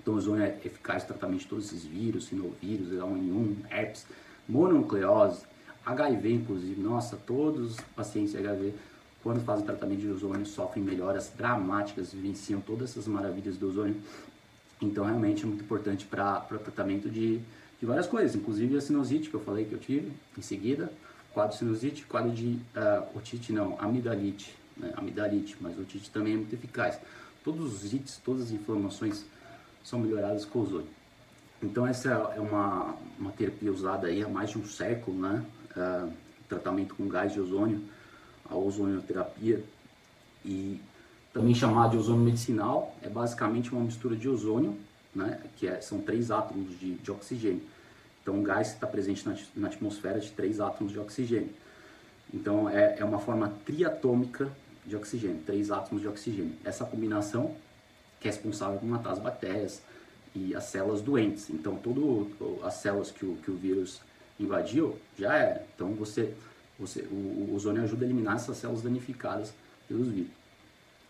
Então 0.00 0.14
o 0.14 0.16
ozônio 0.16 0.44
é 0.44 0.56
eficaz 0.64 1.02
no 1.02 1.08
tratamento 1.08 1.40
de 1.40 1.46
todos 1.46 1.66
esses 1.66 1.84
vírus, 1.84 2.26
sinovírus, 2.26 2.88
H1N1, 2.90 3.56
herpes, 3.70 4.06
mononucleose, 4.48 5.44
HIV 5.84 6.32
inclusive. 6.32 6.80
Nossa, 6.80 7.16
todos 7.16 7.72
os 7.72 7.80
pacientes 7.96 8.32
de 8.32 8.38
HIV, 8.38 8.74
quando 9.22 9.44
fazem 9.44 9.64
tratamento 9.64 10.00
de 10.00 10.08
ozônio, 10.08 10.46
sofrem 10.46 10.84
melhoras 10.84 11.32
dramáticas, 11.36 12.12
vivenciam 12.12 12.60
todas 12.60 12.90
essas 12.90 13.06
maravilhas 13.06 13.56
do 13.56 13.68
ozônio. 13.68 13.96
Então 14.80 15.04
realmente 15.04 15.42
é 15.42 15.46
muito 15.46 15.64
importante 15.64 16.06
para 16.06 16.46
o 16.50 16.58
tratamento 16.58 17.10
de, 17.10 17.40
de 17.80 17.86
várias 17.86 18.06
coisas, 18.06 18.34
inclusive 18.36 18.76
a 18.76 18.80
sinusite 18.80 19.28
que 19.28 19.34
eu 19.34 19.40
falei 19.40 19.64
que 19.64 19.72
eu 19.72 19.78
tive 19.78 20.12
em 20.36 20.42
seguida, 20.42 20.92
quadro 21.32 21.56
sinusite, 21.56 22.04
quadro 22.04 22.30
de 22.30 22.58
uh, 22.76 23.16
otite 23.16 23.52
não, 23.52 23.76
amidalite, 23.80 24.54
né, 24.76 24.92
amidalite, 24.96 25.56
mas 25.60 25.78
otite 25.78 26.10
também 26.10 26.34
é 26.34 26.36
muito 26.36 26.54
eficaz. 26.54 27.00
Todos 27.44 27.82
os 27.82 27.92
ites, 27.92 28.20
todas 28.24 28.42
as 28.44 28.50
inflamações 28.52 29.24
são 29.88 29.98
melhoradas 29.98 30.44
com 30.44 30.60
ozônio. 30.60 30.88
Então 31.62 31.86
essa 31.86 32.10
é 32.36 32.40
uma, 32.40 32.94
uma 33.18 33.32
terapia 33.32 33.72
usada 33.72 34.06
aí 34.06 34.22
há 34.22 34.28
mais 34.28 34.50
de 34.50 34.58
um 34.58 34.66
século, 34.66 35.18
né? 35.18 35.44
Uh, 35.76 36.12
tratamento 36.48 36.94
com 36.94 37.06
gás 37.08 37.32
de 37.32 37.40
ozônio, 37.40 37.82
a 38.48 38.56
ozonioterapia 38.56 39.62
e 40.44 40.80
também 41.32 41.54
chamado 41.54 41.90
de 41.92 41.98
ozônio 41.98 42.22
medicinal, 42.22 42.94
é 43.02 43.08
basicamente 43.08 43.72
uma 43.72 43.82
mistura 43.82 44.16
de 44.16 44.28
ozônio, 44.28 44.76
né? 45.14 45.40
Que 45.56 45.68
é, 45.68 45.80
são 45.80 46.00
três 46.00 46.30
átomos 46.30 46.78
de, 46.78 46.94
de 46.94 47.10
oxigênio 47.10 47.62
então, 48.28 48.40
o 48.40 48.42
gás 48.42 48.74
está 48.74 48.86
presente 48.86 49.26
na, 49.26 49.34
na, 49.56 49.68
atmosfera 49.68 50.20
de 50.20 50.30
três 50.32 50.60
átomos 50.60 50.92
de 50.92 50.98
oxigênio. 50.98 51.48
Então, 52.32 52.68
é, 52.68 52.96
é 52.98 53.04
uma 53.04 53.18
forma 53.18 53.54
triatômica 53.64 54.50
de 54.84 54.94
oxigênio, 54.94 55.40
três 55.46 55.70
átomos 55.70 56.02
de 56.02 56.08
oxigênio. 56.08 56.52
Essa 56.62 56.84
combinação 56.84 57.54
que 58.20 58.28
é 58.28 58.30
responsável 58.30 58.78
por 58.78 58.86
matar 58.86 59.12
as 59.12 59.18
bactérias 59.18 59.82
e 60.34 60.54
as 60.54 60.64
células 60.64 61.00
doentes. 61.00 61.50
Então, 61.50 61.76
todas 61.76 62.26
as 62.64 62.74
células 62.74 63.10
que 63.10 63.24
o, 63.24 63.36
que 63.36 63.50
o 63.50 63.56
vírus 63.56 64.00
invadiu 64.38 64.96
já 65.18 65.34
era. 65.36 65.66
Então, 65.74 65.92
você, 65.94 66.34
você, 66.78 67.02
o, 67.02 67.50
o 67.50 67.54
ozônio 67.54 67.82
ajuda 67.82 68.04
a 68.04 68.06
eliminar 68.06 68.36
essas 68.36 68.56
células 68.56 68.82
danificadas 68.82 69.52
pelos 69.86 70.08
vírus. 70.08 70.30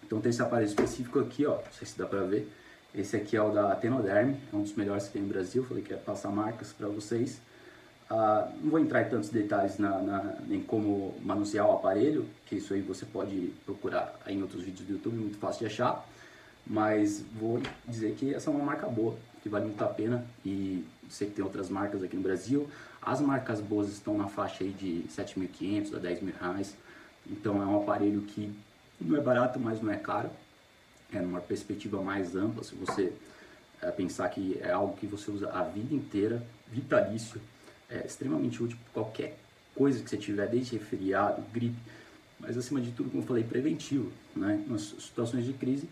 Então, 0.04 0.20
tem 0.20 0.30
esse 0.30 0.40
aparelho 0.40 0.68
específico 0.68 1.18
aqui, 1.18 1.44
ó, 1.44 1.56
não 1.56 1.72
sei 1.72 1.86
se 1.86 1.98
dá 1.98 2.06
para 2.06 2.22
ver, 2.22 2.50
esse 2.94 3.16
aqui 3.16 3.36
é 3.36 3.42
o 3.42 3.50
da 3.50 3.74
Tenoderm, 3.76 4.34
é 4.52 4.56
um 4.56 4.62
dos 4.62 4.74
melhores 4.74 5.06
que 5.06 5.12
tem 5.12 5.22
no 5.22 5.28
Brasil, 5.28 5.62
falei 5.64 5.82
que 5.82 5.92
ia 5.92 5.98
passar 5.98 6.30
marcas 6.30 6.72
para 6.72 6.88
vocês. 6.88 7.40
Uh, 8.10 8.50
não 8.62 8.70
vou 8.70 8.80
entrar 8.80 9.02
em 9.02 9.10
tantos 9.10 9.28
detalhes 9.28 9.78
na, 9.78 9.98
na, 10.00 10.34
em 10.48 10.62
como 10.62 11.14
manusear 11.22 11.68
o 11.68 11.72
aparelho, 11.72 12.26
que 12.46 12.56
isso 12.56 12.72
aí 12.72 12.80
você 12.80 13.04
pode 13.04 13.52
procurar 13.66 14.18
em 14.26 14.40
outros 14.40 14.62
vídeos 14.62 14.86
do 14.86 14.94
YouTube, 14.94 15.16
muito 15.16 15.36
fácil 15.36 15.60
de 15.60 15.66
achar. 15.66 16.08
Mas 16.68 17.24
vou 17.38 17.62
dizer 17.86 18.14
que 18.14 18.34
essa 18.34 18.50
é 18.50 18.52
uma 18.52 18.64
marca 18.64 18.86
boa, 18.86 19.16
que 19.42 19.48
vale 19.48 19.66
muito 19.66 19.82
a 19.82 19.88
pena 19.88 20.24
e 20.44 20.84
sei 21.08 21.28
que 21.28 21.34
tem 21.34 21.44
outras 21.44 21.70
marcas 21.70 22.02
aqui 22.02 22.16
no 22.16 22.22
Brasil. 22.22 22.68
As 23.00 23.20
marcas 23.20 23.60
boas 23.60 23.88
estão 23.88 24.18
na 24.18 24.28
faixa 24.28 24.64
aí 24.64 24.70
de 24.70 25.04
7.500 25.08 25.96
a 25.96 25.98
10 25.98 26.22
mil 26.22 26.34
reais. 26.38 26.76
Então 27.26 27.62
é 27.62 27.64
um 27.64 27.82
aparelho 27.82 28.22
que 28.22 28.52
não 29.00 29.16
é 29.16 29.20
barato, 29.20 29.58
mas 29.58 29.80
não 29.80 29.90
é 29.90 29.96
caro 29.96 30.30
é, 31.12 31.20
numa 31.20 31.40
perspectiva 31.40 32.02
mais 32.02 32.36
ampla, 32.36 32.62
se 32.62 32.74
você 32.74 33.12
é, 33.80 33.90
pensar 33.90 34.28
que 34.28 34.58
é 34.60 34.70
algo 34.70 34.96
que 34.96 35.06
você 35.06 35.30
usa 35.30 35.50
a 35.50 35.62
vida 35.62 35.94
inteira, 35.94 36.42
vitalício, 36.70 37.40
é 37.88 38.04
extremamente 38.04 38.62
útil 38.62 38.76
para 38.84 39.02
qualquer 39.02 39.38
coisa 39.74 40.02
que 40.02 40.10
você 40.10 40.16
tiver, 40.16 40.46
desde 40.48 40.76
resfriado, 40.76 41.42
gripe, 41.52 41.78
mas 42.38 42.56
acima 42.56 42.80
de 42.80 42.92
tudo, 42.92 43.10
como 43.10 43.22
eu 43.22 43.26
falei, 43.26 43.42
preventivo. 43.42 44.12
Né? 44.36 44.62
Nas 44.68 44.82
situações 44.82 45.44
de 45.44 45.52
crise, 45.52 45.88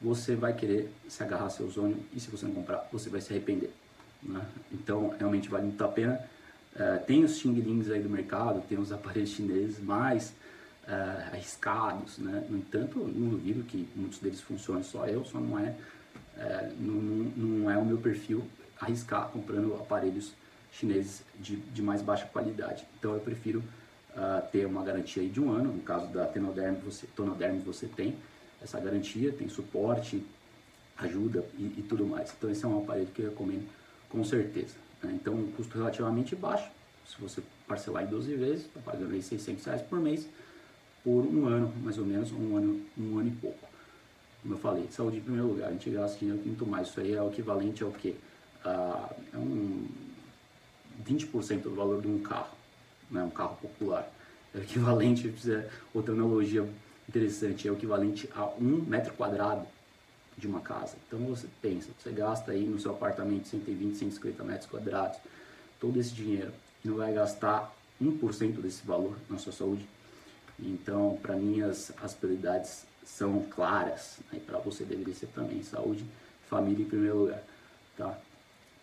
você 0.00 0.34
vai 0.36 0.52
querer 0.52 0.92
se 1.08 1.22
agarrar 1.22 1.44
ao 1.44 1.50
seu 1.50 1.66
ozônio 1.66 1.98
e 2.14 2.20
se 2.20 2.30
você 2.30 2.46
não 2.46 2.54
comprar, 2.54 2.88
você 2.92 3.10
vai 3.10 3.20
se 3.20 3.32
arrepender. 3.32 3.72
Né? 4.22 4.44
Então, 4.72 5.14
realmente 5.18 5.48
vale 5.48 5.64
muito 5.64 5.84
a 5.84 5.88
pena. 5.88 6.20
É, 6.76 6.96
tem 6.98 7.24
os 7.24 7.38
Xing 7.38 7.54
Lings 7.54 7.90
aí 7.90 8.00
do 8.00 8.08
mercado, 8.08 8.62
tem 8.68 8.78
os 8.78 8.92
aparelhos 8.92 9.30
chineses, 9.30 9.80
mas 9.80 10.34
uh, 10.88 11.32
arriscados, 11.32 12.18
né? 12.18 12.44
No 12.48 12.58
entanto, 12.58 12.98
não 12.98 13.28
duvido 13.28 13.62
que 13.64 13.88
muitos 13.94 14.18
deles 14.18 14.40
funcionem 14.40 14.82
só 14.82 15.06
eu, 15.06 15.24
só 15.24 15.38
não 15.38 15.58
é, 15.58 15.74
uh, 16.36 16.74
não, 16.78 16.94
não, 17.36 17.70
é 17.70 17.76
o 17.76 17.84
meu 17.84 17.98
perfil 17.98 18.44
arriscar 18.80 19.28
comprando 19.28 19.74
aparelhos 19.74 20.32
chineses 20.72 21.22
de, 21.38 21.56
de 21.56 21.82
mais 21.82 22.00
baixa 22.00 22.26
qualidade. 22.26 22.86
Então 22.98 23.14
eu 23.14 23.20
prefiro 23.20 23.62
uh, 24.10 24.46
ter 24.50 24.66
uma 24.66 24.82
garantia 24.82 25.26
de 25.28 25.40
um 25.40 25.50
ano, 25.50 25.72
no 25.72 25.82
caso 25.82 26.06
da 26.08 26.26
Tenoderm 26.26 26.76
você, 26.76 27.06
Tonoderm 27.08 27.58
você 27.58 27.86
tem 27.86 28.16
essa 28.68 28.78
garantia, 28.78 29.32
tem 29.32 29.48
suporte, 29.48 30.22
ajuda 30.98 31.44
e, 31.58 31.62
e, 31.78 31.86
tudo 31.88 32.04
mais. 32.06 32.32
Então 32.36 32.50
esse 32.50 32.64
é 32.64 32.68
um 32.68 32.78
aparelho 32.78 33.08
que 33.08 33.22
eu 33.22 33.30
recomendo 33.30 33.66
com 34.10 34.22
certeza. 34.22 34.74
Né? 35.02 35.12
Então 35.14 35.34
um 35.34 35.50
custo 35.52 35.76
relativamente 35.78 36.36
baixo, 36.36 36.70
se 37.06 37.20
você 37.20 37.42
parcelar 37.66 38.04
em 38.04 38.06
12 38.06 38.34
vezes, 38.34 38.66
está 38.66 38.80
pagando 38.80 39.14
aí 39.14 39.22
600 39.22 39.64
reais 39.64 39.82
por 39.82 39.98
mês, 39.98 40.28
por 41.02 41.24
um 41.24 41.46
ano, 41.46 41.72
mais 41.82 41.96
ou 41.98 42.04
menos, 42.04 42.30
um 42.32 42.56
ano, 42.56 42.82
um 42.98 43.18
ano 43.18 43.28
e 43.28 43.32
pouco. 43.32 43.68
Como 44.42 44.54
eu 44.54 44.58
falei, 44.58 44.86
saúde 44.90 45.16
em 45.16 45.20
primeiro 45.20 45.48
lugar, 45.48 45.68
a 45.68 45.72
gente 45.72 45.90
gasta 45.90 46.18
dinheiro 46.18 46.40
muito 46.44 46.66
mais, 46.66 46.88
isso 46.88 47.00
aí 47.00 47.14
é 47.14 47.22
o 47.22 47.28
equivalente 47.28 47.82
ao 47.82 47.90
que? 47.90 48.14
Ah, 48.64 49.10
é 49.32 49.36
um 49.36 49.86
20% 51.04 51.62
do 51.62 51.74
valor 51.74 52.02
de 52.02 52.08
um 52.08 52.18
carro, 52.18 52.54
né? 53.10 53.22
um 53.22 53.30
carro 53.30 53.56
popular. 53.56 54.08
É 54.54 54.58
o 54.58 54.62
equivalente, 54.62 55.32
outra 55.94 56.12
analogia 56.12 56.68
interessante, 57.08 57.66
é 57.66 57.70
o 57.70 57.74
equivalente 57.74 58.28
a 58.34 58.46
um 58.46 58.84
metro 58.86 59.14
quadrado 59.14 59.66
de 60.36 60.46
uma 60.46 60.60
casa. 60.60 60.96
Então 61.06 61.18
você 61.20 61.46
pensa, 61.60 61.88
você 61.98 62.10
gasta 62.10 62.52
aí 62.52 62.64
no 62.64 62.78
seu 62.78 62.92
apartamento 62.92 63.48
120, 63.48 63.96
150 63.96 64.44
metros 64.44 64.70
quadrados, 64.70 65.18
todo 65.80 65.98
esse 65.98 66.12
dinheiro, 66.12 66.52
e 66.84 66.88
não 66.88 66.96
vai 66.96 67.12
gastar 67.12 67.74
1% 68.00 68.60
desse 68.60 68.86
valor 68.86 69.16
na 69.28 69.38
sua 69.38 69.52
saúde. 69.52 69.86
Então, 70.60 71.18
para 71.22 71.34
mim, 71.34 71.62
as, 71.62 71.92
as 72.02 72.14
prioridades 72.14 72.84
são 73.04 73.44
claras, 73.50 74.18
né? 74.30 74.38
e 74.38 74.40
para 74.40 74.58
você 74.58 74.84
deveria 74.84 75.14
ser 75.14 75.28
também 75.28 75.62
saúde, 75.62 76.04
família 76.48 76.82
em 76.82 76.88
primeiro 76.88 77.18
lugar, 77.18 77.42
tá? 77.96 78.18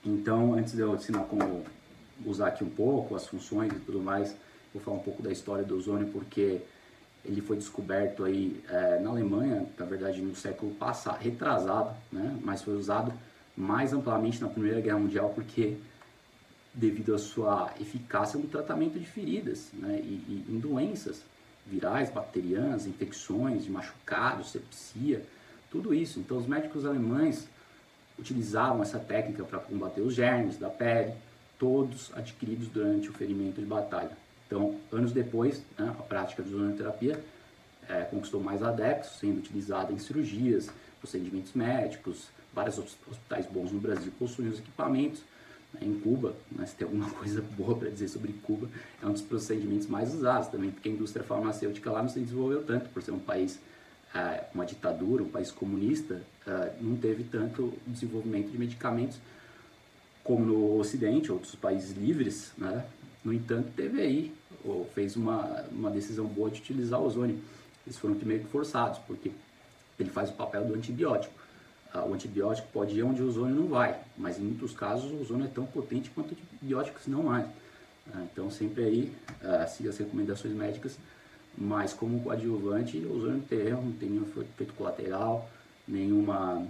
Então, 0.04 0.54
antes 0.54 0.74
de 0.74 0.82
eu 0.82 0.96
ensinar 0.96 1.24
como 1.24 1.64
usar 2.26 2.48
aqui 2.48 2.64
um 2.64 2.70
pouco 2.70 3.16
as 3.16 3.28
funções 3.28 3.74
e 3.74 3.80
tudo 3.80 4.00
mais, 4.00 4.36
vou 4.74 4.82
falar 4.82 4.98
um 4.98 5.04
pouco 5.04 5.22
da 5.22 5.32
história 5.32 5.64
do 5.64 5.78
ozônio, 5.78 6.08
porque 6.12 6.62
ele 7.28 7.42
foi 7.42 7.58
descoberto 7.58 8.24
aí 8.24 8.64
é, 8.70 9.00
na 9.00 9.10
Alemanha, 9.10 9.66
na 9.78 9.86
verdade 9.86 10.22
no 10.22 10.36
século 10.36 10.74
passado, 10.76 11.22
retrasado, 11.22 11.96
né? 12.12 12.38
mas 12.44 12.62
foi 12.62 12.76
usado 12.76 13.12
mais 13.56 13.94
amplamente 13.94 14.42
na 14.42 14.48
Primeira 14.48 14.82
Guerra 14.82 15.00
Mundial, 15.00 15.30
porque 15.34 15.78
devido 16.74 17.16
à 17.16 17.18
sua 17.18 17.74
eficácia 17.80 18.40
no 18.40 18.48
tratamento 18.48 19.00
de 19.00 19.06
feridas 19.06 19.70
né? 19.74 20.00
e, 20.04 20.46
e 20.46 20.46
em 20.50 20.60
doenças 20.60 21.24
virais, 21.66 22.10
bacterianas, 22.10 22.86
infecções, 22.86 23.64
de 23.64 23.72
machucados, 23.72 24.52
sepsia, 24.52 25.26
tudo 25.72 25.94
isso. 25.94 26.20
Então 26.20 26.38
os 26.38 26.46
médicos 26.46 26.86
alemães 26.86 27.48
utilizavam 28.20 28.82
essa 28.82 29.00
técnica 29.00 29.44
para 29.44 29.60
combater 29.60 30.02
os 30.02 30.14
germes 30.14 30.58
da 30.58 30.70
pele, 30.70 31.14
todos 31.58 32.12
adquiridos 32.14 32.68
durante 32.68 33.10
o 33.10 33.14
ferimento 33.14 33.60
de 33.60 33.66
batalha. 33.66 34.25
Então, 34.48 34.76
anos 34.92 35.12
depois, 35.12 35.62
né, 35.78 35.94
a 35.98 36.04
prática 36.04 36.44
de 36.44 36.50
zonoterapia 36.50 37.20
é, 37.90 38.02
conquistou 38.04 38.42
mais 38.42 38.62
adeptos, 38.62 39.12
sendo 39.20 39.40
utilizada 39.40 39.92
em 39.92 39.98
cirurgias, 39.98 40.70
procedimentos 41.00 41.54
médicos, 41.54 42.28
vários 42.54 42.78
hospitais 42.78 43.46
bons 43.48 43.72
no 43.72 43.80
Brasil 43.80 44.12
possuem 44.18 44.50
os 44.50 44.60
equipamentos. 44.60 45.22
Né, 45.74 45.82
em 45.84 46.00
Cuba, 46.00 46.36
né, 46.52 46.66
se 46.66 46.76
tem 46.76 46.86
alguma 46.86 47.10
coisa 47.16 47.42
boa 47.58 47.76
para 47.76 47.90
dizer 47.90 48.08
sobre 48.08 48.34
Cuba, 48.34 48.70
é 49.02 49.06
um 49.06 49.14
dos 49.14 49.22
procedimentos 49.22 49.88
mais 49.88 50.14
usados 50.14 50.48
também, 50.48 50.72
porque 50.72 50.90
a 50.90 50.92
indústria 50.92 51.24
farmacêutica 51.24 51.92
lá 51.92 52.02
não 52.02 52.10
se 52.10 52.20
desenvolveu 52.20 52.64
tanto, 52.64 52.90
por 52.90 53.02
ser 53.02 53.12
um 53.12 53.20
país, 53.20 53.60
é, 54.14 54.46
uma 54.54 54.66
ditadura, 54.66 55.24
um 55.24 55.30
país 55.30 55.52
comunista, 55.52 56.22
é, 56.48 56.74
não 56.80 56.96
teve 56.96 57.24
tanto 57.24 57.74
desenvolvimento 57.88 58.52
de 58.52 58.58
medicamentos 58.58 59.18
como 60.24 60.44
no 60.44 60.80
Ocidente, 60.80 61.32
outros 61.32 61.54
países 61.54 61.96
livres, 61.96 62.52
né? 62.58 62.84
No 63.26 63.34
entanto, 63.34 63.72
teve 63.76 64.00
aí, 64.00 64.34
ou 64.64 64.86
fez 64.94 65.16
uma, 65.16 65.66
uma 65.72 65.90
decisão 65.90 66.26
boa 66.28 66.52
de 66.52 66.62
utilizar 66.62 67.02
o 67.02 67.06
ozônio. 67.06 67.40
Eles 67.86 67.98
foram 67.98 68.16
meio 68.24 68.42
que 68.42 68.48
forçados, 68.48 69.00
porque 69.00 69.32
ele 70.00 70.12
faz 70.12 70.30
o 70.30 70.34
papel 70.34 70.64
do 70.64 70.76
antibiótico. 70.76 71.34
Ah, 71.92 72.06
o 72.06 72.14
antibiótico 72.14 72.68
pode 72.72 72.96
ir 72.96 73.02
onde 73.02 73.24
o 73.24 73.28
ozônio 73.28 73.56
não 73.56 73.68
vai, 73.68 74.00
mas 74.16 74.38
em 74.38 74.44
muitos 74.44 74.74
casos 74.74 75.12
o 75.12 75.20
ozônio 75.20 75.46
é 75.46 75.50
tão 75.50 75.66
potente 75.66 76.12
quanto 76.12 76.36
antibióticos 76.36 77.08
não 77.08 77.24
mais. 77.24 77.48
Ah, 78.14 78.24
então, 78.32 78.52
sempre 78.52 78.84
aí, 78.84 79.12
ah, 79.44 79.66
siga 79.66 79.90
as 79.90 79.98
recomendações 79.98 80.54
médicas, 80.54 80.98
mas 81.58 81.94
como 81.94 82.22
coadjuvante, 82.22 82.98
o 82.98 83.18
ozônio 83.18 83.42
tem 83.50 83.72
não 83.72 83.92
tem 83.94 84.10
nenhum 84.10 84.24
efeito 84.24 84.74
colateral, 84.74 85.50
nenhuma, 85.88 86.64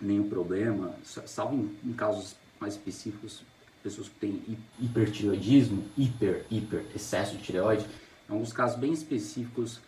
nenhum 0.00 0.28
problema, 0.28 0.94
salvo 1.02 1.68
em 1.84 1.92
casos 1.94 2.36
mais 2.60 2.74
específicos, 2.74 3.42
pessoas 3.82 4.08
que 4.08 4.14
têm 4.16 4.58
hipertireoidismo, 4.78 5.84
hiper, 5.96 6.44
hiper, 6.50 6.84
excesso 6.94 7.36
de 7.36 7.42
tireoide, 7.42 7.84
em 8.28 8.32
alguns 8.32 8.52
casos 8.52 8.78
bem 8.78 8.92
específicos, 8.92 9.80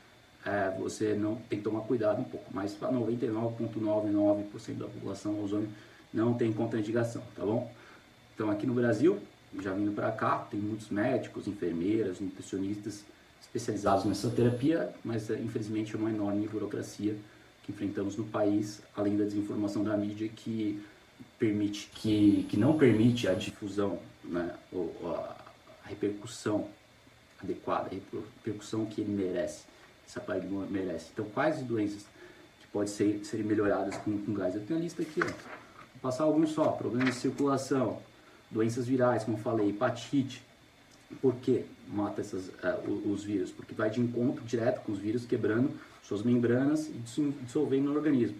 é, 0.45 0.75
você 0.79 1.15
não 1.15 1.37
tem 1.37 1.59
que 1.59 1.65
tomar 1.65 1.83
cuidado 1.83 2.21
um 2.21 2.25
pouco, 2.25 2.47
mas 2.53 2.73
para 2.73 2.91
99,99% 2.93 4.79
da 4.79 4.87
população 4.87 5.43
ozônio 5.43 5.69
não 6.13 6.35
tem 6.35 6.53
contraindicação, 6.53 7.23
tá 7.37 7.45
bom? 7.45 7.73
Então 8.35 8.51
aqui 8.51 8.67
no 8.67 8.75
Brasil, 8.75 9.21
já 9.61 9.73
vindo 9.73 9.93
para 9.93 10.11
cá, 10.11 10.39
tem 10.51 10.59
muitos 10.59 10.89
médicos, 10.89 11.47
enfermeiras, 11.47 12.19
nutricionistas 12.19 13.05
especializados 13.41 14.05
nessa 14.05 14.31
terapia, 14.31 14.93
mas 15.05 15.31
é, 15.31 15.39
infelizmente 15.39 15.95
é 15.95 15.99
uma 15.99 16.11
enorme 16.11 16.49
burocracia 16.49 17.17
que 17.63 17.71
enfrentamos 17.71 18.17
no 18.17 18.25
país, 18.25 18.83
além 18.97 19.17
da 19.17 19.25
desinformação 19.25 19.85
da 19.85 19.97
mídia 19.97 20.29
que 20.29 20.83
permite 21.43 21.91
que, 21.93 22.47
que 22.49 22.57
não 22.57 22.79
permite 22.79 23.27
a 23.27 23.35
difusão, 23.35 23.99
né, 24.23 24.55
ou, 24.73 24.95
a, 25.05 25.37
a 25.85 25.89
repercussão 25.89 26.69
adequada, 27.43 27.89
a 27.89 27.91
repercussão 27.91 28.87
que 28.87 29.01
ele 29.01 29.13
merece, 29.13 29.65
esse 30.07 30.17
aparelho 30.19 30.49
merece. 30.71 31.09
Então, 31.13 31.25
quais 31.25 31.61
doenças 31.63 32.07
que 32.61 32.69
podem 32.69 32.87
ser, 32.87 33.25
serem 33.25 33.45
melhoradas 33.45 33.97
com, 33.97 34.17
com 34.19 34.33
gás? 34.33 34.55
Eu 34.55 34.65
tenho 34.65 34.79
a 34.79 34.83
lista 34.85 35.03
aqui, 35.03 35.21
ó. 35.21 35.27
Vou 35.27 36.01
passar 36.01 36.23
alguns 36.23 36.51
só, 36.51 36.69
problemas 36.69 37.17
de 37.17 37.21
circulação, 37.21 37.99
doenças 38.49 38.87
virais, 38.87 39.25
como 39.25 39.37
falei, 39.37 39.71
hepatite. 39.71 40.45
Por 41.21 41.35
que 41.35 41.65
mata 41.89 42.21
essas, 42.21 42.51
uh, 42.51 43.11
os 43.11 43.25
vírus? 43.25 43.51
Porque 43.51 43.75
vai 43.75 43.91
de 43.91 44.01
encontro 44.01 44.45
direto 44.45 44.81
com 44.85 44.93
os 44.93 45.01
vírus, 45.01 45.27
quebrando 45.27 45.73
suas 46.05 46.23
membranas 46.23 46.87
e 46.87 47.03
dissolvendo 47.43 47.87
no 47.87 47.97
organismo. 47.97 48.37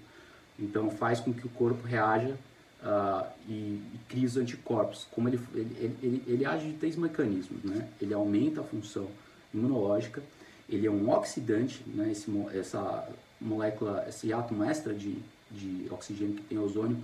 Então, 0.57 0.89
faz 0.89 1.19
com 1.19 1.35
que 1.35 1.45
o 1.45 1.51
corpo 1.51 1.85
reaja 1.85 2.39
uh, 2.83 3.27
e, 3.49 3.53
e, 3.53 4.01
cria 4.09 4.27
os 4.27 4.37
anticorpos. 4.37 5.07
Como 5.11 5.29
ele, 5.29 5.41
ele, 5.55 5.97
ele, 6.03 6.23
ele, 6.27 6.45
age 6.45 6.73
de 6.73 6.75
três 6.75 6.97
mecanismos, 6.97 7.63
né? 7.65 7.89
Ele 8.01 8.13
aumenta 8.13 8.61
a 8.61 8.65
função 8.65 9.09
imunológica, 9.53 10.23
ele 10.69 10.87
é 10.87 10.91
um 10.91 11.11
oxidante, 11.11 11.83
né? 11.87 12.11
Esse, 12.11 12.31
essa 12.55 13.09
molécula, 13.41 14.05
esse 14.09 14.33
átomo 14.33 14.65
extra 14.65 14.93
de, 14.93 15.19
de 15.51 15.87
oxigênio 15.91 16.37
que 16.37 16.43
tem 16.43 16.59
ozônio 16.59 17.03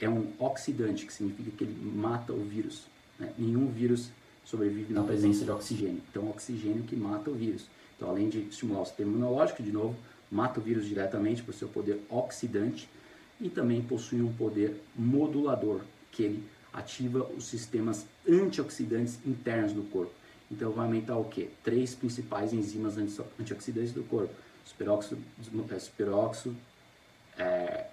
é 0.00 0.08
um 0.08 0.32
oxidante, 0.38 1.06
que 1.06 1.12
significa 1.12 1.50
que 1.50 1.64
ele 1.64 1.76
mata 1.96 2.32
o 2.32 2.44
vírus. 2.44 2.86
Né? 3.18 3.32
Nenhum 3.38 3.68
vírus 3.68 4.10
sobrevive 4.44 4.92
na 4.92 5.02
presença 5.02 5.44
de 5.44 5.50
oxigênio. 5.50 6.02
Então, 6.10 6.28
oxigênio 6.28 6.82
que 6.82 6.96
mata 6.96 7.30
o 7.30 7.34
vírus. 7.34 7.66
Então, 7.96 8.10
além 8.10 8.28
de 8.28 8.40
estimular 8.40 8.82
o 8.82 8.84
sistema 8.84 9.10
imunológico, 9.10 9.62
de 9.62 9.72
novo, 9.72 9.96
mata 10.30 10.58
o 10.58 10.62
vírus 10.62 10.86
diretamente 10.86 11.42
por 11.42 11.54
seu 11.54 11.68
poder 11.68 12.00
oxidante 12.10 12.88
e 13.40 13.48
também 13.48 13.82
possui 13.82 14.22
um 14.22 14.32
poder 14.32 14.80
modulador, 14.96 15.80
que 16.10 16.22
ele 16.22 16.44
ativa 16.72 17.24
os 17.36 17.46
sistemas 17.46 18.06
antioxidantes 18.28 19.18
internos 19.26 19.72
do 19.72 19.82
corpo. 19.84 20.12
Então 20.50 20.72
vai 20.72 20.86
aumentar 20.86 21.16
o 21.16 21.24
que? 21.24 21.50
Três 21.62 21.94
principais 21.94 22.52
enzimas 22.52 22.96
antioxidantes 23.38 23.92
do 23.92 24.02
corpo: 24.04 24.34
superóxido, 24.64 25.22
é, 25.70 25.78
superóxido 25.78 26.56
é, 27.38 27.86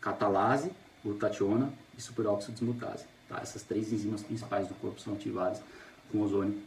catalase, 0.00 0.70
glutationa 1.04 1.72
e 1.96 2.00
superóxido 2.00 2.52
desmutase. 2.52 3.04
Tá? 3.28 3.38
Essas 3.40 3.62
três 3.62 3.92
enzimas 3.92 4.22
principais 4.22 4.66
do 4.68 4.74
corpo 4.74 5.00
são 5.00 5.14
ativadas 5.14 5.62
com 6.10 6.20
ozônio. 6.20 6.60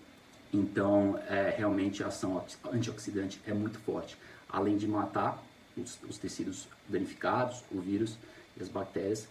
Então, 0.53 1.19
é, 1.27 1.53
realmente 1.55 2.03
a 2.03 2.07
ação 2.07 2.43
antioxidante 2.71 3.41
é 3.45 3.53
muito 3.53 3.77
forte. 3.79 4.17
Além 4.49 4.77
de 4.77 4.87
matar 4.87 5.43
os, 5.77 5.97
os, 6.07 6.17
tecidos 6.17 6.67
danificados, 6.87 7.63
o 7.71 7.79
vírus 7.79 8.17
e 8.57 8.63
as 8.63 8.69
bactérias, 8.69 9.27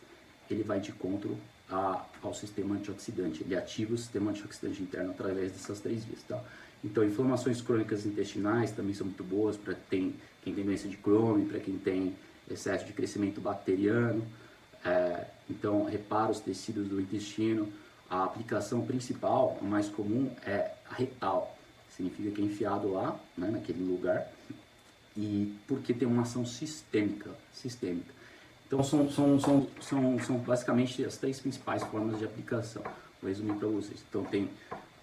ele 0.51 0.63
vai 0.63 0.81
de 0.81 0.91
encontro 0.91 1.37
a, 1.71 2.05
ao 2.23 2.35
sistema 2.35 2.75
antioxidante. 2.75 3.43
Ele 3.43 3.57
ativa 3.57 3.95
o 3.95 3.99
sistema 3.99 4.31
antioxidante 4.31 4.83
interno 4.83 5.11
através 5.11 5.53
dessas 5.53 5.81
três 5.81 6.05
vias. 6.05 6.23
Tá? 6.23 6.43
Então, 6.85 7.03
inflamações 7.03 7.63
crônicas 7.63 8.05
intestinais 8.05 8.71
também 8.71 8.95
são 8.95 9.07
muito 9.07 9.25
boas 9.25 9.57
para 9.57 9.75
quem, 9.91 10.15
tem 10.45 10.53
doença 10.53 10.87
de 10.87 10.97
Crohn, 10.99 11.47
para 11.47 11.59
quem 11.59 11.79
tem 11.79 12.15
excesso 12.51 12.85
de 12.85 12.93
crescimento 12.93 13.41
bacteriano. 13.41 14.27
É, 14.85 15.25
então, 15.49 15.85
repara 15.85 16.31
os 16.31 16.41
tecidos 16.41 16.87
do 16.89 17.01
intestino. 17.01 17.73
A 18.11 18.25
aplicação 18.25 18.85
principal, 18.85 19.59
a 19.63 19.65
mais 19.65 19.89
comum, 19.89 20.31
é 20.45 20.73
a 20.91 20.95
retal. 20.95 21.57
Significa 21.97 22.31
que 22.33 22.43
é 22.43 22.45
enfiado 22.45 22.93
lá, 22.93 23.19
né, 23.37 23.51
naquele 23.51 23.83
lugar, 23.83 24.31
e 25.17 25.55
porque 25.67 25.95
tem 25.95 26.07
uma 26.07 26.23
ação 26.23 26.45
sistêmica, 26.45 27.31
sistêmica. 27.53 28.13
Então 28.67 28.83
são, 28.83 29.11
são, 29.11 29.39
são, 29.39 29.69
são, 29.81 30.19
são 30.19 30.39
basicamente 30.39 31.05
as 31.05 31.17
três 31.17 31.39
principais 31.39 31.83
formas 31.85 32.19
de 32.19 32.25
aplicação. 32.25 32.83
Vou 33.21 33.29
resumir 33.29 33.55
para 33.55 33.69
vocês. 33.69 34.03
Então 34.09 34.25
tem 34.25 34.51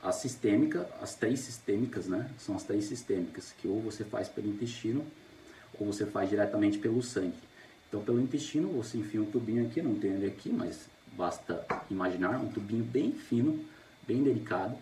a 0.04 0.12
sistêmica, 0.12 0.90
as 1.02 1.16
três 1.16 1.40
sistêmicas, 1.40 2.08
né? 2.08 2.30
São 2.38 2.56
as 2.56 2.64
três 2.64 2.86
sistêmicas 2.86 3.54
que 3.62 3.68
ou 3.68 3.80
você 3.80 4.04
faz 4.04 4.28
pelo 4.28 4.50
intestino 4.50 5.06
ou 5.80 5.86
você 5.86 6.06
faz 6.06 6.30
diretamente 6.30 6.78
pelo 6.78 7.02
sangue. 7.02 7.38
Então 7.88 8.02
pelo 8.04 8.20
intestino 8.20 8.68
você 8.70 8.98
enfia 8.98 9.22
um 9.22 9.26
tubinho 9.26 9.66
aqui, 9.66 9.82
não 9.82 9.96
tem 9.96 10.12
ele 10.12 10.28
aqui, 10.28 10.50
mas 10.50 10.90
basta 11.14 11.66
imaginar 11.90 12.40
um 12.40 12.50
tubinho 12.50 12.84
bem 12.84 13.12
fino, 13.12 13.64
bem 14.08 14.24
delicado 14.24 14.76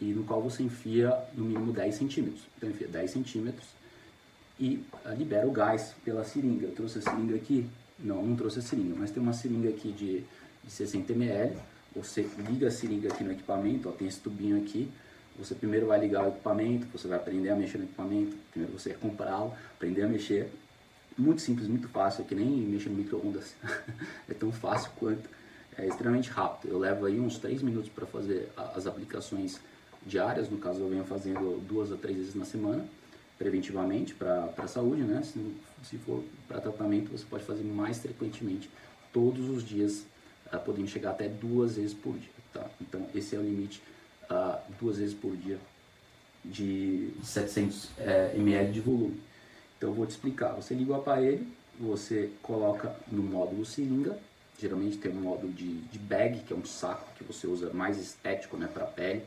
e 0.00 0.06
no 0.06 0.24
qual 0.24 0.42
você 0.42 0.62
enfia 0.62 1.16
no 1.34 1.44
mínimo 1.44 1.72
10 1.72 1.94
centímetros. 1.94 2.42
Então 2.56 2.70
enfia 2.70 2.88
10 2.88 3.10
centímetros 3.10 3.66
e 4.58 4.84
uh, 5.04 5.14
libera 5.14 5.46
o 5.46 5.52
gás 5.52 5.94
pela 6.04 6.24
seringa. 6.24 6.66
Eu 6.66 6.72
trouxe 6.72 6.98
a 6.98 7.02
seringa 7.02 7.36
aqui? 7.36 7.66
Não, 7.98 8.22
não 8.22 8.36
trouxe 8.36 8.58
a 8.58 8.62
seringa, 8.62 8.94
mas 8.98 9.10
tem 9.10 9.22
uma 9.22 9.32
seringa 9.32 9.68
aqui 9.68 9.92
de, 9.92 10.24
de 10.64 10.70
60 10.70 11.12
ml. 11.12 11.56
Você 11.94 12.28
liga 12.38 12.68
a 12.68 12.70
seringa 12.70 13.08
aqui 13.08 13.24
no 13.24 13.32
equipamento, 13.32 13.88
ó, 13.88 13.92
tem 13.92 14.06
esse 14.08 14.20
tubinho 14.20 14.58
aqui. 14.58 14.90
Você 15.38 15.54
primeiro 15.54 15.86
vai 15.86 16.00
ligar 16.00 16.24
o 16.24 16.28
equipamento, 16.28 16.86
você 16.92 17.06
vai 17.08 17.18
aprender 17.18 17.50
a 17.50 17.56
mexer 17.56 17.78
no 17.78 17.84
equipamento. 17.84 18.36
Primeiro 18.50 18.78
você 18.78 18.90
vai 18.90 18.98
comprá-lo, 18.98 19.52
aprender 19.74 20.02
a 20.02 20.08
mexer. 20.08 20.50
Muito 21.16 21.40
simples, 21.40 21.66
muito 21.68 21.88
fácil, 21.88 22.22
é 22.22 22.24
que 22.26 22.34
nem 22.34 22.46
mexer 22.46 22.90
no 22.90 22.96
micro-ondas. 22.96 23.54
é 24.28 24.34
tão 24.34 24.52
fácil 24.52 24.90
quanto. 24.96 25.28
É 25.78 25.86
extremamente 25.86 26.30
rápido. 26.30 26.70
Eu 26.70 26.78
levo 26.78 27.04
aí 27.04 27.20
uns 27.20 27.38
3 27.38 27.62
minutos 27.62 27.90
para 27.90 28.06
fazer 28.06 28.50
as 28.56 28.86
aplicações 28.86 29.60
diárias. 30.06 30.48
No 30.48 30.56
caso, 30.56 30.80
eu 30.80 30.88
venho 30.88 31.04
fazendo 31.04 31.62
duas 31.66 31.92
a 31.92 31.96
três 31.96 32.16
vezes 32.16 32.34
na 32.34 32.46
semana 32.46 32.86
preventivamente 33.38 34.14
para 34.14 34.52
a 34.56 34.66
saúde, 34.66 35.02
né? 35.02 35.22
Se, 35.22 35.40
se 35.84 35.98
for 35.98 36.22
para 36.48 36.60
tratamento, 36.60 37.10
você 37.10 37.24
pode 37.24 37.44
fazer 37.44 37.62
mais 37.62 37.98
frequentemente, 37.98 38.70
todos 39.12 39.48
os 39.48 39.66
dias, 39.66 40.04
uh, 40.52 40.58
podendo 40.58 40.88
chegar 40.88 41.10
até 41.10 41.28
duas 41.28 41.76
vezes 41.76 41.94
por 41.94 42.14
dia, 42.14 42.30
tá? 42.52 42.68
Então, 42.80 43.06
esse 43.14 43.36
é 43.36 43.38
o 43.38 43.42
limite, 43.42 43.82
uh, 44.30 44.58
duas 44.80 44.98
vezes 44.98 45.14
por 45.14 45.36
dia 45.36 45.58
de 46.44 47.10
700 47.24 47.90
é, 47.98 48.32
ml 48.36 48.72
de 48.72 48.80
volume. 48.80 49.20
Então, 49.76 49.90
eu 49.90 49.94
vou 49.94 50.06
te 50.06 50.10
explicar. 50.10 50.52
Você 50.54 50.74
liga 50.74 50.92
o 50.92 50.94
aparelho, 50.94 51.44
você 51.78 52.30
coloca 52.40 52.94
no 53.10 53.22
módulo 53.22 53.64
seringa, 53.66 54.18
geralmente 54.58 54.96
tem 54.98 55.12
um 55.12 55.20
módulo 55.22 55.52
de, 55.52 55.80
de 55.80 55.98
bag, 55.98 56.40
que 56.40 56.52
é 56.52 56.56
um 56.56 56.64
saco 56.64 57.06
que 57.16 57.24
você 57.24 57.46
usa 57.46 57.72
mais 57.72 57.98
estético, 57.98 58.56
né, 58.56 58.68
para 58.72 58.84
a 58.84 58.86
pele, 58.86 59.22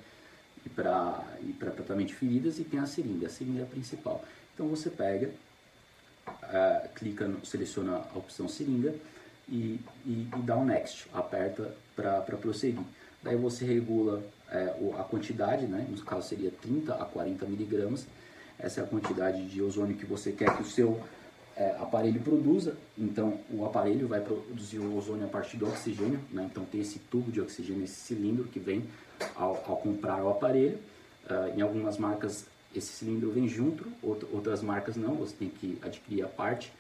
e 0.66 0.70
para 0.70 1.24
e 1.42 1.54
tratamento 1.54 2.08
de 2.08 2.16
feridas 2.16 2.60
e 2.60 2.64
tem 2.64 2.80
a 2.80 2.86
seringa, 2.86 3.28
a 3.28 3.30
seringa 3.30 3.62
é 3.62 3.64
a 3.64 3.68
principal. 3.68 4.24
Então 4.54 4.68
você 4.68 4.90
pega, 4.90 5.30
uh, 6.28 6.90
clica, 6.96 7.28
no, 7.28 7.46
seleciona 7.46 8.04
a 8.14 8.18
opção 8.18 8.48
seringa 8.48 8.94
e, 9.48 9.80
e, 10.06 10.28
e 10.36 10.42
dá 10.44 10.58
um 10.58 10.66
next, 10.66 11.08
aperta 11.14 11.74
para 11.96 12.22
prosseguir. 12.38 12.84
Daí 13.22 13.36
você 13.36 13.66
regula 13.66 14.24
é, 14.50 14.74
a 14.98 15.04
quantidade, 15.04 15.66
né? 15.66 15.86
no 15.90 16.02
caso 16.04 16.28
seria 16.28 16.52
30 16.52 16.94
a 16.96 17.06
40 17.06 17.46
miligramas, 17.46 18.08
essa 18.58 18.82
é 18.82 18.84
a 18.84 18.88
quantidade 18.88 19.46
de 19.48 19.62
ozônio 19.62 19.96
que 19.96 20.06
você 20.06 20.32
quer 20.32 20.56
que 20.56 20.62
o 20.62 20.66
seu 20.66 21.02
é, 21.56 21.72
aparelho 21.80 22.22
produza. 22.22 22.76
Então 23.00 23.40
o 23.50 23.66
aparelho 23.66 24.08
vai 24.08 24.20
produzir 24.20 24.78
o 24.78 24.98
ozônio 24.98 25.26
a 25.26 25.30
partir 25.30 25.56
do 25.56 25.66
oxigênio, 25.66 26.20
né? 26.32 26.50
então 26.52 26.66
tem 26.66 26.82
esse 26.82 27.00
tubo 27.00 27.32
de 27.32 27.40
oxigênio, 27.40 27.86
esse 27.86 27.96
cilindro 27.96 28.44
que 28.44 28.60
vem 28.60 28.84
ao, 29.36 29.56
ao 29.66 29.78
comprar 29.78 30.22
o 30.22 30.30
aparelho. 30.30 30.78
Uh, 31.26 31.58
em 31.58 31.62
algumas 31.62 31.98
marcas 31.98 32.46
esse 32.76 32.88
cilindro 32.88 33.32
vem 33.32 33.48
junto, 33.48 33.88
outras 34.02 34.62
marcas 34.62 34.96
não, 34.96 35.16
você 35.16 35.36
tem 35.36 35.50
que 35.50 35.78
adquirir 35.82 36.24
a 36.24 36.28
parte, 36.28 36.72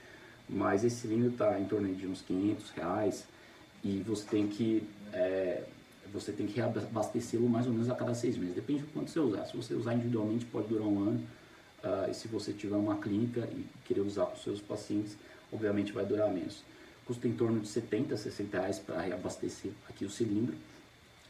mas 0.47 0.83
esse 0.83 0.97
cilindro 0.97 1.29
está 1.29 1.59
em 1.59 1.65
torno 1.65 1.93
de 1.95 2.05
uns 2.05 2.21
500 2.21 2.69
reais 2.71 3.27
e 3.83 3.99
você 4.05 4.25
tem 4.25 4.47
que 4.47 4.83
é, 5.13 5.63
você 6.11 6.31
tem 6.31 6.47
que 6.47 6.53
reabastecê-lo 6.53 7.47
mais 7.47 7.65
ou 7.67 7.73
menos 7.73 7.89
a 7.89 7.95
cada 7.95 8.13
seis 8.13 8.37
meses, 8.37 8.55
depende 8.55 8.81
do 8.81 8.87
quanto 8.87 9.09
você 9.09 9.19
usar. 9.19 9.45
Se 9.45 9.55
você 9.55 9.73
usar 9.73 9.93
individualmente 9.93 10.45
pode 10.45 10.67
durar 10.67 10.87
um 10.87 10.99
ano, 10.99 11.27
uh, 11.83 12.09
e 12.09 12.13
se 12.13 12.27
você 12.27 12.51
tiver 12.51 12.75
uma 12.75 12.97
clínica 12.97 13.47
e 13.51 13.65
querer 13.85 14.01
usar 14.01 14.25
para 14.25 14.35
os 14.35 14.43
seus 14.43 14.61
pacientes, 14.61 15.17
obviamente 15.51 15.91
vai 15.91 16.05
durar 16.05 16.29
menos. 16.29 16.63
Custa 17.05 17.27
em 17.27 17.33
torno 17.33 17.59
de 17.59 17.67
70, 17.67 18.15
60 18.15 18.59
reais 18.59 18.79
para 18.79 19.01
reabastecer 19.01 19.71
aqui 19.89 20.05
o 20.05 20.09
cilindro. 20.09 20.55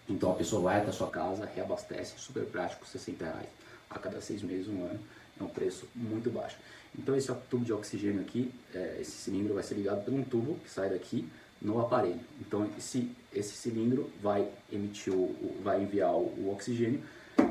Então 0.07 0.31
a 0.31 0.35
pessoa 0.35 0.61
vai 0.61 0.79
até 0.79 0.89
a 0.89 0.93
sua 0.93 1.09
casa, 1.09 1.45
reabastece, 1.45 2.13
super 2.17 2.45
prático, 2.45 2.85
60 2.85 3.23
reais 3.23 3.49
a 3.89 3.97
cada 3.97 4.21
seis 4.21 4.41
meses, 4.43 4.67
um 4.67 4.83
ano. 4.83 4.99
É 5.39 5.43
um 5.43 5.47
preço 5.47 5.87
muito 5.95 6.29
baixo. 6.29 6.57
Então 6.97 7.15
esse 7.15 7.33
tubo 7.49 7.63
de 7.63 7.71
oxigênio 7.71 8.21
aqui, 8.21 8.51
é, 8.73 8.97
esse 8.99 9.11
cilindro 9.11 9.53
vai 9.53 9.63
ser 9.63 9.75
ligado 9.75 10.03
por 10.03 10.13
um 10.13 10.23
tubo 10.23 10.55
que 10.55 10.69
sai 10.69 10.89
daqui 10.89 11.27
no 11.61 11.79
aparelho. 11.79 12.19
Então 12.41 12.69
esse, 12.77 13.11
esse 13.33 13.55
cilindro 13.55 14.09
vai 14.21 14.49
emitir, 14.71 15.13
o, 15.13 15.57
vai 15.63 15.81
enviar 15.81 16.13
o, 16.13 16.25
o 16.39 16.51
oxigênio 16.51 17.01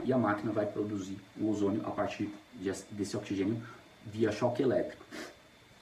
e 0.04 0.12
a 0.12 0.18
máquina 0.18 0.52
vai 0.52 0.66
produzir 0.66 1.18
o 1.40 1.48
ozônio 1.48 1.82
a 1.86 1.90
partir 1.90 2.28
de, 2.54 2.70
desse 2.90 3.16
oxigênio 3.16 3.62
via 4.06 4.32
choque 4.32 4.62
elétrico. 4.62 5.04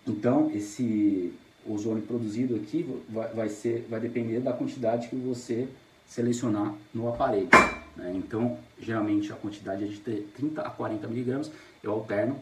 Então 0.06 0.50
esse 0.54 1.32
ozônio 1.68 2.02
produzido 2.02 2.54
aqui 2.54 2.88
vai, 3.08 3.28
vai, 3.28 3.48
ser, 3.48 3.86
vai 3.90 3.98
depender 3.98 4.40
da 4.40 4.52
quantidade 4.52 5.08
que 5.08 5.16
você 5.16 5.68
selecionar 6.06 6.74
no 6.94 7.08
aparelho. 7.08 7.48
Né? 7.96 8.12
Então, 8.14 8.58
geralmente 8.78 9.32
a 9.32 9.36
quantidade 9.36 9.84
é 9.84 9.86
de 9.86 9.98
30 9.98 10.62
a 10.62 10.70
40 10.70 11.08
miligramas, 11.08 11.50
eu 11.82 11.92
alterno 11.92 12.38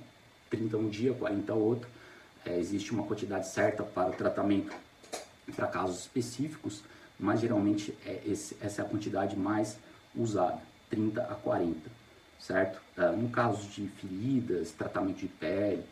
30 0.50 0.76
um 0.76 0.88
dia, 0.88 1.14
40 1.14 1.54
outro. 1.54 1.88
É, 2.44 2.58
existe 2.58 2.92
uma 2.92 3.04
quantidade 3.04 3.48
certa 3.48 3.82
para 3.82 4.10
o 4.10 4.12
tratamento 4.12 4.74
para 5.56 5.66
casos 5.66 6.00
específicos, 6.00 6.82
mas 7.18 7.40
geralmente 7.40 7.96
é 8.04 8.20
esse, 8.26 8.56
essa 8.60 8.82
é 8.82 8.84
a 8.84 8.88
quantidade 8.88 9.36
mais 9.36 9.78
usada, 10.14 10.60
30 10.90 11.22
a 11.22 11.34
40, 11.34 11.78
certo? 12.38 12.80
É, 12.96 13.10
no 13.12 13.30
caso 13.30 13.66
de 13.68 13.88
feridas, 13.88 14.72
tratamento 14.72 15.18
de 15.18 15.28
pele, 15.28 15.82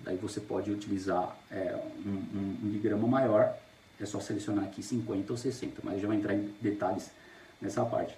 daí 0.00 0.16
você 0.16 0.40
pode 0.40 0.70
utilizar 0.70 1.36
é, 1.50 1.78
um, 2.04 2.38
um 2.38 2.56
miligrama 2.62 3.06
maior, 3.06 3.56
é 4.00 4.06
só 4.06 4.20
selecionar 4.20 4.64
aqui 4.64 4.82
50 4.82 5.32
ou 5.32 5.36
60, 5.36 5.80
mas 5.82 6.00
já 6.00 6.06
vou 6.06 6.16
entrar 6.16 6.34
em 6.34 6.52
detalhes 6.60 7.10
nessa 7.60 7.84
parte. 7.84 8.16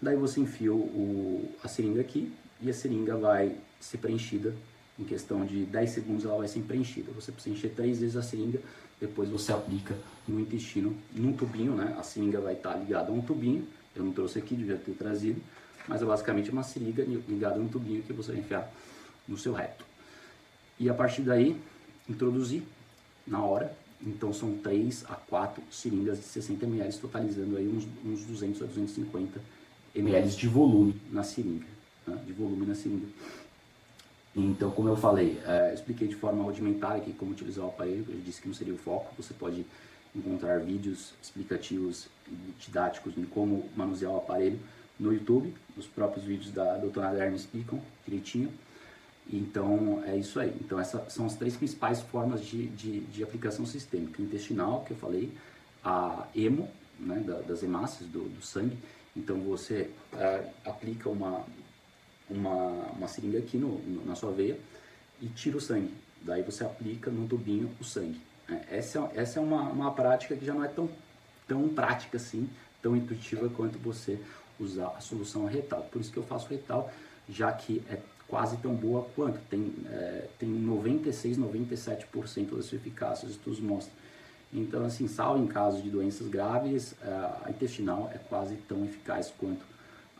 Daí 0.00 0.16
você 0.16 0.40
enfia 0.40 0.72
o, 0.72 1.48
a 1.62 1.68
seringa 1.68 2.00
aqui 2.00 2.32
e 2.60 2.70
a 2.70 2.74
seringa 2.74 3.16
vai 3.16 3.56
ser 3.80 3.98
preenchida 3.98 4.54
em 4.98 5.04
questão 5.04 5.44
de 5.44 5.64
10 5.64 5.90
segundos 5.90 6.24
ela 6.24 6.38
vai 6.38 6.48
ser 6.48 6.60
preenchida. 6.60 7.10
Você 7.12 7.32
precisa 7.32 7.54
encher 7.54 7.70
três 7.74 8.00
vezes 8.00 8.16
a 8.16 8.22
seringa, 8.22 8.60
depois 9.00 9.28
você 9.28 9.52
aplica 9.52 9.94
no 10.26 10.40
intestino, 10.40 10.96
num 11.12 11.32
tubinho, 11.32 11.74
né? 11.74 11.94
A 11.98 12.02
seringa 12.02 12.40
vai 12.40 12.54
estar 12.54 12.74
ligada 12.76 13.10
a 13.10 13.14
um 13.14 13.20
tubinho, 13.20 13.66
eu 13.94 14.04
não 14.04 14.12
trouxe 14.12 14.38
aqui, 14.38 14.54
devia 14.54 14.76
ter 14.76 14.92
trazido, 14.92 15.40
mas 15.88 16.00
é 16.00 16.04
basicamente 16.04 16.50
uma 16.50 16.62
seringa 16.62 17.04
ligada 17.28 17.56
a 17.56 17.58
um 17.58 17.68
tubinho 17.68 18.02
que 18.02 18.12
você 18.12 18.32
vai 18.32 18.40
enfiar 18.40 18.72
no 19.26 19.36
seu 19.36 19.52
reto. 19.52 19.84
E 20.78 20.88
a 20.88 20.94
partir 20.94 21.22
daí, 21.22 21.60
introduzir 22.08 22.62
na 23.26 23.42
hora 23.42 23.74
então 24.06 24.32
são 24.32 24.56
3 24.58 25.04
a 25.08 25.14
4 25.14 25.62
seringas 25.70 26.18
de 26.18 26.24
60 26.24 26.66
ml, 26.66 26.98
totalizando 26.98 27.56
aí 27.56 27.66
uns, 27.66 27.86
uns 28.04 28.24
200 28.24 28.62
a 28.62 28.66
250 28.66 29.40
ml 29.94 30.28
de 30.28 30.48
volume 30.48 31.00
na 31.10 31.22
seringa, 31.22 31.66
né? 32.06 32.22
de 32.26 32.32
volume 32.32 32.66
na 32.66 32.74
seringa. 32.74 33.06
Então, 34.36 34.70
como 34.72 34.88
eu 34.88 34.96
falei, 34.96 35.40
é, 35.46 35.72
expliquei 35.72 36.08
de 36.08 36.16
forma 36.16 36.42
rudimentar 36.42 36.96
aqui 36.96 37.12
como 37.12 37.30
utilizar 37.30 37.64
o 37.64 37.68
aparelho, 37.68 38.04
eu 38.08 38.20
disse 38.20 38.42
que 38.42 38.48
não 38.48 38.54
seria 38.54 38.74
o 38.74 38.78
foco, 38.78 39.14
você 39.16 39.32
pode 39.32 39.64
encontrar 40.14 40.58
vídeos 40.58 41.14
explicativos 41.22 42.08
didáticos 42.58 43.14
de 43.14 43.24
como 43.26 43.68
manusear 43.76 44.12
o 44.12 44.18
aparelho 44.18 44.58
no 44.98 45.12
YouTube, 45.12 45.54
os 45.76 45.86
próprios 45.86 46.24
vídeos 46.24 46.52
da 46.52 46.76
doutora 46.76 47.10
Lerner 47.10 47.34
explicam 47.34 47.80
direitinho. 48.04 48.52
Então, 49.32 50.02
é 50.06 50.16
isso 50.16 50.38
aí. 50.38 50.54
Então, 50.60 50.78
essas 50.78 51.12
são 51.12 51.26
as 51.26 51.34
três 51.34 51.56
principais 51.56 52.00
formas 52.02 52.44
de, 52.44 52.66
de, 52.68 53.00
de 53.00 53.22
aplicação 53.22 53.64
sistêmica. 53.64 54.20
Intestinal, 54.20 54.84
que 54.84 54.92
eu 54.92 54.96
falei, 54.96 55.32
a 55.82 56.26
hemo, 56.34 56.70
né, 56.98 57.20
da, 57.20 57.40
das 57.40 57.62
hemácias, 57.62 58.08
do, 58.08 58.28
do, 58.28 58.42
sangue. 58.42 58.76
Então, 59.16 59.38
você 59.40 59.90
é, 60.12 60.50
aplica 60.64 61.08
uma, 61.08 61.44
uma, 62.28 62.56
uma 62.92 63.08
seringa 63.08 63.38
aqui 63.38 63.56
no, 63.56 63.78
no, 63.78 64.04
na 64.04 64.14
sua 64.14 64.30
veia 64.30 64.58
e 65.20 65.28
tira 65.28 65.56
o 65.56 65.60
sangue. 65.60 65.92
Daí 66.20 66.42
você 66.42 66.64
aplica 66.64 67.10
no 67.10 67.26
tubinho 67.26 67.70
o 67.80 67.84
sangue. 67.84 68.20
É, 68.48 68.78
essa, 68.78 69.10
essa 69.14 69.38
é 69.38 69.42
uma, 69.42 69.62
uma 69.70 69.92
prática 69.92 70.36
que 70.36 70.44
já 70.44 70.52
não 70.52 70.64
é 70.64 70.68
tão, 70.68 70.88
tão 71.48 71.68
prática 71.68 72.18
assim, 72.18 72.48
tão 72.82 72.94
intuitiva 72.94 73.48
quanto 73.48 73.78
você 73.78 74.18
usar 74.60 74.88
a 74.88 75.00
solução 75.00 75.46
retal. 75.46 75.82
Por 75.90 76.00
isso 76.00 76.12
que 76.12 76.18
eu 76.18 76.24
faço 76.24 76.48
retal, 76.48 76.92
já 77.28 77.50
que 77.52 77.82
é 77.88 77.98
quase 78.28 78.56
tão 78.58 78.74
boa 78.74 79.06
quanto. 79.14 79.38
Tem, 79.48 79.72
é, 79.90 80.28
tem 80.38 80.48
96, 80.48 81.38
97% 81.38 82.56
da 82.56 82.62
sua 82.62 82.76
eficácia, 82.76 83.26
os 83.26 83.32
estudos 83.32 83.60
mostram. 83.60 83.94
Então, 84.52 84.84
assim, 84.84 85.08
salvo 85.08 85.42
em 85.42 85.46
casos 85.46 85.82
de 85.82 85.90
doenças 85.90 86.28
graves, 86.28 86.94
é, 87.02 87.08
a 87.08 87.46
intestinal 87.50 88.10
é 88.14 88.18
quase 88.18 88.56
tão 88.68 88.84
eficaz 88.84 89.32
quanto 89.36 89.64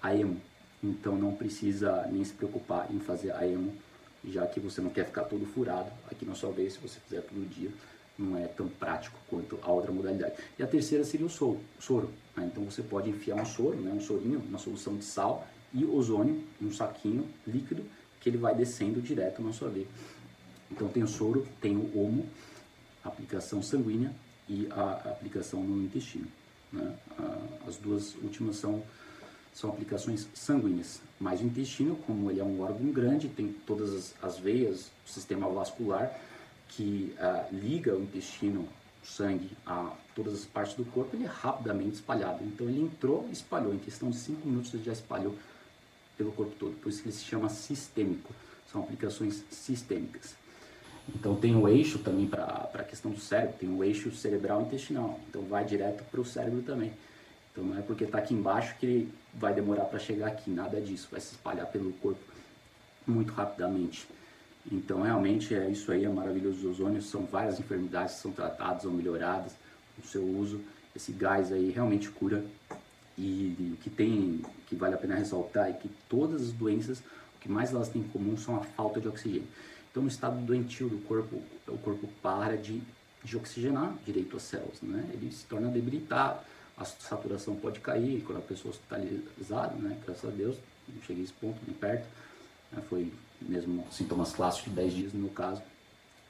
a 0.02 0.14
emo. 0.14 0.40
Então, 0.82 1.16
não 1.16 1.32
precisa 1.34 2.06
nem 2.10 2.24
se 2.24 2.32
preocupar 2.32 2.88
em 2.92 2.98
fazer 2.98 3.32
a 3.32 3.46
emo, 3.46 3.72
já 4.24 4.46
que 4.46 4.58
você 4.58 4.80
não 4.80 4.90
quer 4.90 5.06
ficar 5.06 5.24
todo 5.24 5.46
furado 5.46 5.90
aqui 6.10 6.24
na 6.24 6.34
sua 6.34 6.50
vez, 6.50 6.74
se 6.74 6.80
você 6.80 6.98
fizer 7.00 7.22
todo 7.22 7.48
dia, 7.48 7.70
não 8.18 8.36
é 8.38 8.46
tão 8.46 8.68
prático 8.68 9.18
quanto 9.28 9.58
a 9.62 9.70
outra 9.70 9.92
modalidade. 9.92 10.34
E 10.58 10.62
a 10.62 10.66
terceira 10.66 11.04
seria 11.04 11.26
o 11.26 11.30
soro. 11.30 11.60
Soro 11.78 12.10
né? 12.36 12.48
Então 12.50 12.64
você 12.64 12.82
pode 12.82 13.08
enfiar 13.08 13.36
um 13.36 13.44
soro, 13.44 13.76
né? 13.76 13.92
um 13.92 14.00
sorinho, 14.00 14.42
uma 14.48 14.58
solução 14.58 14.96
de 14.96 15.04
sal 15.04 15.46
e 15.74 15.84
ozônio 15.84 16.42
um 16.62 16.72
saquinho 16.72 17.28
líquido 17.46 17.84
que 18.20 18.28
ele 18.28 18.38
vai 18.38 18.54
descendo 18.54 19.02
direto 19.02 19.42
na 19.42 19.52
sua 19.52 19.68
veia. 19.68 19.87
Então 20.70 20.88
tem 20.88 21.02
o 21.02 21.08
soro, 21.08 21.46
tem 21.60 21.76
o 21.76 21.98
homo, 21.98 22.26
aplicação 23.04 23.62
sanguínea 23.62 24.14
e 24.48 24.66
a 24.70 24.92
aplicação 25.10 25.62
no 25.62 25.84
intestino. 25.84 26.26
Né? 26.72 26.96
As 27.66 27.76
duas 27.76 28.14
últimas 28.16 28.56
são, 28.56 28.82
são 29.52 29.70
aplicações 29.70 30.26
sanguíneas. 30.32 31.02
Mas 31.20 31.40
o 31.40 31.44
intestino, 31.44 31.96
como 32.06 32.30
ele 32.30 32.40
é 32.40 32.44
um 32.44 32.60
órgão 32.60 32.90
grande, 32.90 33.28
tem 33.28 33.52
todas 33.66 33.92
as, 33.92 34.14
as 34.22 34.38
veias, 34.38 34.90
o 35.06 35.10
sistema 35.10 35.48
vascular 35.48 36.18
que 36.68 37.14
uh, 37.18 37.54
liga 37.54 37.94
o 37.94 38.02
intestino, 38.02 38.66
o 39.02 39.06
sangue, 39.06 39.50
a 39.66 39.92
todas 40.14 40.34
as 40.34 40.44
partes 40.44 40.74
do 40.74 40.84
corpo, 40.87 41.14
ele 41.14 41.24
é 41.24 41.28
rapidamente 41.28 41.96
espalhado. 41.96 42.42
Então 42.42 42.68
ele 42.68 42.80
entrou 42.80 43.28
espalhou. 43.30 43.74
Em 43.74 43.78
questão 43.78 44.10
de 44.10 44.16
5 44.16 44.46
minutos 44.48 44.72
ele 44.74 44.82
já 44.82 44.92
espalhou 44.92 45.34
pelo 46.16 46.33
corpo 46.33 46.55
todo. 46.59 46.74
Por 46.81 46.88
isso 46.88 47.03
que 47.03 47.09
ele 47.09 47.16
se 47.16 47.24
chama 47.24 47.48
sistêmico. 47.48 48.33
São 48.70 48.83
aplicações 48.83 49.44
sistêmicas. 49.50 50.35
Então 51.09 51.37
tem 51.37 51.55
o 51.55 51.68
eixo 51.68 51.98
também 51.98 52.27
para 52.27 52.70
a 52.72 52.83
questão 52.83 53.11
do 53.11 53.20
cérebro, 53.20 53.57
tem 53.59 53.68
o 53.68 53.85
eixo 53.85 54.11
cerebral 54.12 54.62
intestinal, 54.62 55.20
então 55.29 55.42
vai 55.42 55.64
direto 55.64 56.03
para 56.05 56.20
o 56.20 56.24
cérebro 56.24 56.62
também. 56.62 56.92
Então 57.53 57.62
não 57.62 57.79
é 57.79 57.83
porque 57.83 58.05
está 58.05 58.18
aqui 58.18 58.35
embaixo 58.35 58.74
que 58.79 58.87
ele 58.87 59.12
vai 59.35 59.53
demorar 59.55 59.85
para 59.85 59.98
chegar 59.98 60.29
aqui, 60.29 60.50
nada 60.50 60.81
disso, 60.81 61.09
vai 61.11 61.20
se 61.20 61.35
espalhar 61.35 61.66
pelo 61.66 61.92
corpo 61.94 62.20
muito 63.07 63.33
rapidamente. 63.33 64.09
Então 64.72 65.03
realmente 65.03 65.55
é 65.55 65.68
isso 65.68 65.92
aí, 65.92 66.05
é 66.05 66.09
maravilhoso. 66.09 66.57
Os 66.59 66.81
ozônios 66.81 67.07
são 67.07 67.27
várias 67.27 67.61
enfermidades 67.61 68.14
que 68.14 68.22
são 68.22 68.33
tratadas 68.33 68.87
ou 68.87 68.92
melhoradas 68.92 69.53
com 69.94 70.03
o 70.03 70.07
seu 70.07 70.22
uso. 70.22 70.61
Esse 70.96 71.12
gás 71.12 71.53
aí 71.53 71.70
realmente 71.70 72.09
cura 72.09 72.42
e 73.16 73.74
o 73.74 73.77
que 73.83 73.90
tem, 73.90 74.42
que 74.66 74.74
vale 74.74 74.94
a 74.94 74.98
pena 74.98 75.14
ressaltar 75.14 75.68
é 75.68 75.72
que 75.72 75.88
todas 76.09 76.42
as 76.42 76.53
doenças, 76.53 76.98
o 76.98 77.40
que 77.40 77.48
mais 77.48 77.72
elas 77.72 77.88
têm 77.88 78.03
em 78.03 78.09
comum 78.09 78.37
são 78.37 78.57
a 78.57 78.61
falta 78.61 79.00
de 79.00 79.09
oxigênio. 79.09 79.46
Então, 79.90 80.03
no 80.03 80.09
estado 80.09 80.37
doentio 80.44 80.88
do 80.88 80.98
corpo, 81.07 81.40
o 81.68 81.79
corpo 81.79 82.09
para 82.20 82.57
de, 82.57 82.83
de 83.22 83.37
oxigenar 83.37 83.96
direito 84.05 84.37
as 84.37 84.42
células, 84.42 84.83
né? 84.83 85.09
Ele 85.12 85.31
se 85.31 85.44
torna 85.46 85.68
debilitado, 85.68 86.40
a 86.77 86.85
saturação 86.85 87.55
pode 87.55 87.79
cair 87.79 88.20
quando 88.22 88.38
a 88.38 88.42
pessoa 88.42 88.74
hospitalizada, 88.74 89.74
né? 89.77 89.96
Graças 90.05 90.29
a 90.29 90.35
Deus, 90.35 90.57
não 90.88 91.00
cheguei 91.03 91.22
a 91.22 91.24
esse 91.24 91.33
ponto 91.35 91.59
nem 91.66 91.77
perto, 91.77 92.09
né? 92.72 92.83
foi 92.88 93.12
mesmo 93.40 93.87
sintomas 93.92 94.33
clássicos 94.33 94.70
de 94.70 94.77
10 94.77 94.92
dias 94.92 95.12
no 95.12 95.20
meu 95.20 95.31
caso. 95.31 95.62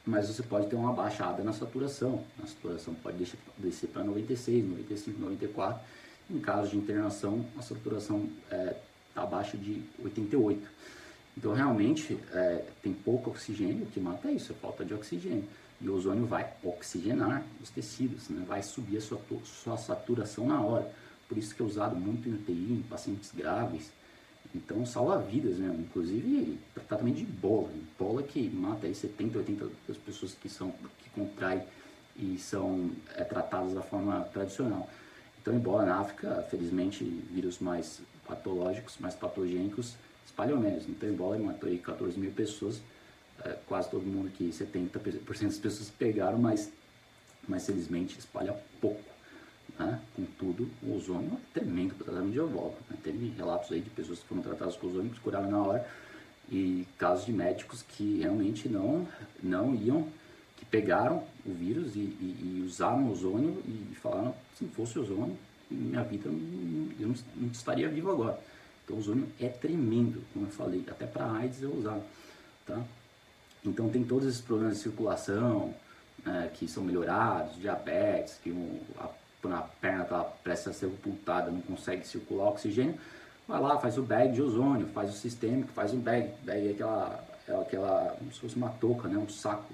Mas 0.06 0.28
você 0.28 0.42
pode 0.42 0.66
ter 0.66 0.76
uma 0.76 0.92
baixada 0.92 1.42
na 1.42 1.54
saturação, 1.54 2.22
a 2.42 2.46
saturação 2.46 2.94
pode 2.94 3.16
descer 3.56 3.88
para 3.88 4.04
96, 4.04 4.68
95, 4.68 5.18
94. 5.18 5.80
Em 6.30 6.38
caso 6.40 6.70
de 6.70 6.76
internação, 6.76 7.44
a 7.58 7.62
saturação 7.62 8.28
está 8.44 8.56
é, 8.56 8.76
abaixo 9.14 9.58
de 9.58 9.82
88. 10.02 10.66
Então, 11.36 11.52
realmente, 11.52 12.18
é, 12.32 12.64
tem 12.82 12.92
pouco 12.92 13.30
oxigênio, 13.30 13.84
o 13.84 13.86
que 13.86 14.00
mata 14.00 14.28
é 14.28 14.32
isso, 14.32 14.52
a 14.52 14.54
falta 14.56 14.84
de 14.84 14.94
oxigênio. 14.94 15.44
E 15.80 15.88
o 15.88 15.94
ozônio 15.94 16.24
vai 16.24 16.50
oxigenar 16.62 17.44
os 17.60 17.68
tecidos, 17.68 18.28
né? 18.28 18.44
vai 18.46 18.62
subir 18.62 18.98
a 18.98 19.00
sua, 19.00 19.20
sua 19.44 19.76
saturação 19.76 20.46
na 20.46 20.60
hora. 20.62 20.90
Por 21.28 21.36
isso 21.36 21.54
que 21.54 21.60
é 21.60 21.64
usado 21.64 21.96
muito 21.96 22.28
em 22.28 22.34
UTI, 22.34 22.72
em 22.72 22.82
pacientes 22.88 23.32
graves. 23.34 23.90
Então, 24.54 24.86
salva 24.86 25.18
vidas, 25.18 25.58
né? 25.58 25.74
inclusive 25.78 26.58
tratamento 26.74 27.16
de 27.16 27.24
bola. 27.24 27.70
Bola 27.98 28.22
que 28.22 28.48
mata 28.48 28.86
aí 28.86 28.94
70, 28.94 29.38
80 29.38 29.70
das 29.88 29.96
pessoas 29.96 30.34
que, 30.34 30.48
são, 30.48 30.72
que 31.02 31.10
contraem 31.10 31.62
e 32.16 32.38
são 32.38 32.90
é, 33.16 33.24
tratadas 33.24 33.74
da 33.74 33.82
forma 33.82 34.20
tradicional. 34.32 34.88
Então, 35.44 35.54
embora 35.54 35.84
na 35.84 36.00
África, 36.00 36.42
felizmente, 36.50 37.04
vírus 37.04 37.58
mais 37.58 38.00
patológicos, 38.26 38.96
mais 38.98 39.14
patogênicos, 39.14 39.94
espalhou 40.24 40.58
menos. 40.58 40.88
Então, 40.88 41.06
ebola 41.06 41.36
matou 41.36 41.68
aí 41.68 41.76
14 41.76 42.18
mil 42.18 42.30
pessoas, 42.30 42.80
é, 43.44 43.50
quase 43.66 43.90
todo 43.90 44.06
mundo 44.06 44.30
que 44.30 44.48
70% 44.48 45.42
das 45.42 45.58
pessoas 45.58 45.90
pegaram, 45.90 46.38
mas, 46.38 46.72
mas 47.46 47.66
felizmente 47.66 48.18
espalha 48.18 48.56
pouco. 48.80 49.04
Né? 49.78 50.00
Contudo, 50.16 50.66
o 50.82 50.96
ozônio 50.96 51.32
é 51.34 51.60
tremendo 51.60 51.94
para 51.94 52.06
tratamento 52.06 52.32
de 52.32 52.38
ebola. 52.38 52.74
Né? 52.88 52.96
Teve 53.04 53.28
relatos 53.36 53.70
aí 53.70 53.82
de 53.82 53.90
pessoas 53.90 54.20
que 54.20 54.26
foram 54.26 54.40
tratadas 54.40 54.76
com 54.76 54.86
ozônio 54.86 55.10
que 55.10 55.20
curaram 55.20 55.50
na 55.50 55.62
hora 55.62 55.86
e 56.50 56.88
casos 56.96 57.26
de 57.26 57.34
médicos 57.34 57.82
que 57.82 58.20
realmente 58.20 58.66
não, 58.66 59.06
não 59.42 59.74
iam, 59.74 60.08
que 60.56 60.64
pegaram 60.64 61.24
o 61.44 61.52
vírus 61.52 61.96
e, 61.96 62.00
e, 62.00 62.58
e 62.60 62.62
usaram 62.64 63.10
ozônio 63.10 63.62
e 63.66 63.94
falaram, 63.96 64.34
se 64.56 64.64
não 64.64 64.70
fosse 64.70 64.98
ozônio, 64.98 65.36
minha 65.70 66.02
vida, 66.02 66.28
eu 66.28 67.08
não, 67.08 67.14
não 67.36 67.48
estaria 67.48 67.88
vivo 67.88 68.10
agora. 68.10 68.38
Então 68.84 68.96
o 68.96 68.98
ozônio 69.00 69.26
é 69.40 69.48
tremendo, 69.48 70.22
como 70.32 70.46
eu 70.46 70.50
falei, 70.50 70.84
até 70.88 71.06
para 71.06 71.30
AIDS 71.30 71.62
é 71.62 71.66
usado, 71.66 72.02
tá? 72.66 72.82
Então 73.64 73.88
tem 73.88 74.04
todos 74.04 74.28
esses 74.28 74.42
problemas 74.42 74.76
de 74.76 74.82
circulação 74.82 75.74
né, 76.24 76.50
que 76.52 76.68
são 76.68 76.84
melhorados, 76.84 77.58
diabetes, 77.58 78.38
que 78.42 78.50
um, 78.50 78.78
a, 78.98 79.08
a 79.48 79.62
perna 79.80 80.02
está 80.02 80.22
prestes 80.22 80.68
a 80.68 80.72
ser 80.72 80.86
ocultada, 80.86 81.50
não 81.50 81.62
consegue 81.62 82.06
circular 82.06 82.50
oxigênio, 82.50 82.98
vai 83.48 83.60
lá, 83.60 83.78
faz 83.78 83.96
o 83.96 84.02
bag 84.02 84.32
de 84.32 84.42
ozônio, 84.42 84.86
faz 84.88 85.10
o 85.10 85.14
sistêmico, 85.14 85.72
faz 85.72 85.94
um 85.94 86.00
bag. 86.00 86.30
Bag 86.42 86.68
é 86.68 86.70
aquela, 86.72 87.24
é 87.48 87.54
aquela 87.54 88.16
como 88.18 88.32
se 88.32 88.40
fosse 88.40 88.56
uma 88.56 88.68
touca, 88.68 89.08
né, 89.08 89.16
um 89.18 89.28
saco 89.28 89.72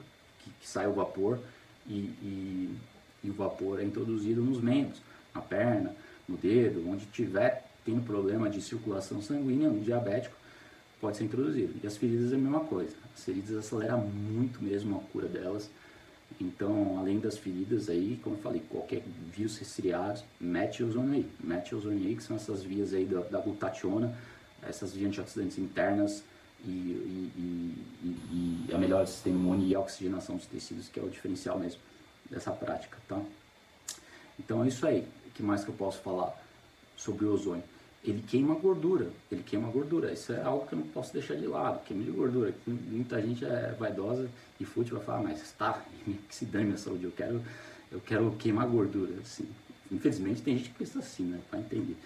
que, 0.61 0.69
sai 0.69 0.87
o 0.87 0.93
vapor 0.93 1.39
e, 1.87 1.93
e, 1.93 2.79
e 3.25 3.31
o 3.31 3.33
vapor 3.33 3.81
é 3.81 3.85
introduzido 3.85 4.43
nos 4.43 4.61
membros, 4.61 5.01
na 5.35 5.41
perna, 5.41 5.95
no 6.29 6.37
dedo, 6.37 6.89
onde 6.89 7.07
tiver 7.07 7.71
tem 7.85 7.99
problema 7.99 8.49
de 8.49 8.61
circulação 8.61 9.23
sanguínea, 9.23 9.69
no 9.69 9.81
diabético, 9.81 10.37
pode 11.01 11.17
ser 11.17 11.25
introduzido. 11.25 11.75
E 11.83 11.87
as 11.87 11.97
feridas 11.97 12.33
é 12.33 12.37
a 12.37 12.39
mesma 12.39 12.61
coisa. 12.61 12.95
As 13.17 13.25
feridas 13.25 13.57
aceleram 13.57 14.01
muito 14.01 14.63
mesmo 14.63 14.97
a 14.99 15.13
cura 15.13 15.27
delas. 15.27 15.71
Então, 16.41 16.99
além 16.99 17.19
das 17.19 17.39
feridas 17.39 17.89
aí, 17.89 18.21
como 18.23 18.37
eu 18.37 18.41
falei, 18.41 18.63
qualquer 18.69 19.03
vírus 19.35 19.59
resfriado, 19.59 20.21
mete 20.39 20.85
ozônio 20.85 21.15
aí. 21.15 21.27
Mete 21.43 21.75
ozônio 21.75 22.07
aí, 22.07 22.15
que 22.15 22.23
são 22.23 22.37
essas 22.37 22.63
vias 22.63 22.93
aí 22.93 23.05
da, 23.05 23.21
da 23.21 23.41
glutationa, 23.41 24.15
essas 24.63 24.93
vias 24.93 25.09
antioxidantes 25.09 25.59
internas 25.59 26.23
e, 26.65 26.71
e, 26.71 27.87
e, 28.03 28.67
e 28.69 28.75
a 28.75 28.79
melhor 28.79 29.07
sistema 29.07 29.37
imune 29.39 29.71
e 29.71 29.77
oxigenação 29.77 30.37
dos 30.37 30.47
tecidos, 30.47 30.89
que 30.89 31.01
é 31.01 31.03
o 31.03 31.09
diferencial 31.09 31.59
mesmo 31.59 31.81
dessa 32.31 32.51
prática, 32.53 32.99
tá? 33.09 33.21
Então 34.39 34.65
é 34.65 34.69
isso 34.69 34.87
aí. 34.87 35.07
O 35.27 35.31
que 35.31 35.43
mais 35.43 35.65
que 35.65 35.71
eu 35.71 35.75
posso 35.75 36.01
falar? 36.01 36.37
sobre 37.01 37.25
o 37.25 37.33
ozônio. 37.33 37.65
Ele 38.05 38.23
queima 38.23 38.55
gordura, 38.55 39.11
ele 39.31 39.43
queima 39.43 39.69
gordura. 39.71 40.13
Isso 40.13 40.33
é 40.33 40.43
algo 40.43 40.67
que 40.67 40.75
eu 40.75 40.79
não 40.79 40.87
posso 40.87 41.13
deixar 41.13 41.35
de 41.35 41.47
lado, 41.47 41.83
queima 41.85 42.03
de 42.03 42.11
gordura. 42.11 42.55
Muita 42.67 43.21
gente 43.21 43.45
é 43.45 43.75
vaidosa 43.79 44.29
e 44.59 44.65
fútil 44.65 44.97
vai 44.97 45.05
falar, 45.05 45.23
mas 45.23 45.43
está, 45.43 45.83
que 46.29 46.35
se 46.35 46.45
dane 46.45 46.73
a 46.73 46.77
saúde, 46.77 47.05
eu 47.05 47.13
quero, 47.13 47.43
eu 47.91 48.01
quero 48.01 48.31
queimar 48.39 48.67
gordura. 48.69 49.13
Assim, 49.21 49.49
infelizmente 49.91 50.43
tem 50.43 50.57
gente 50.57 50.71
que 50.71 50.79
pensa 50.79 50.99
assim, 50.99 51.25
né? 51.25 51.41
Vai 51.51 51.61
entender, 51.61 51.97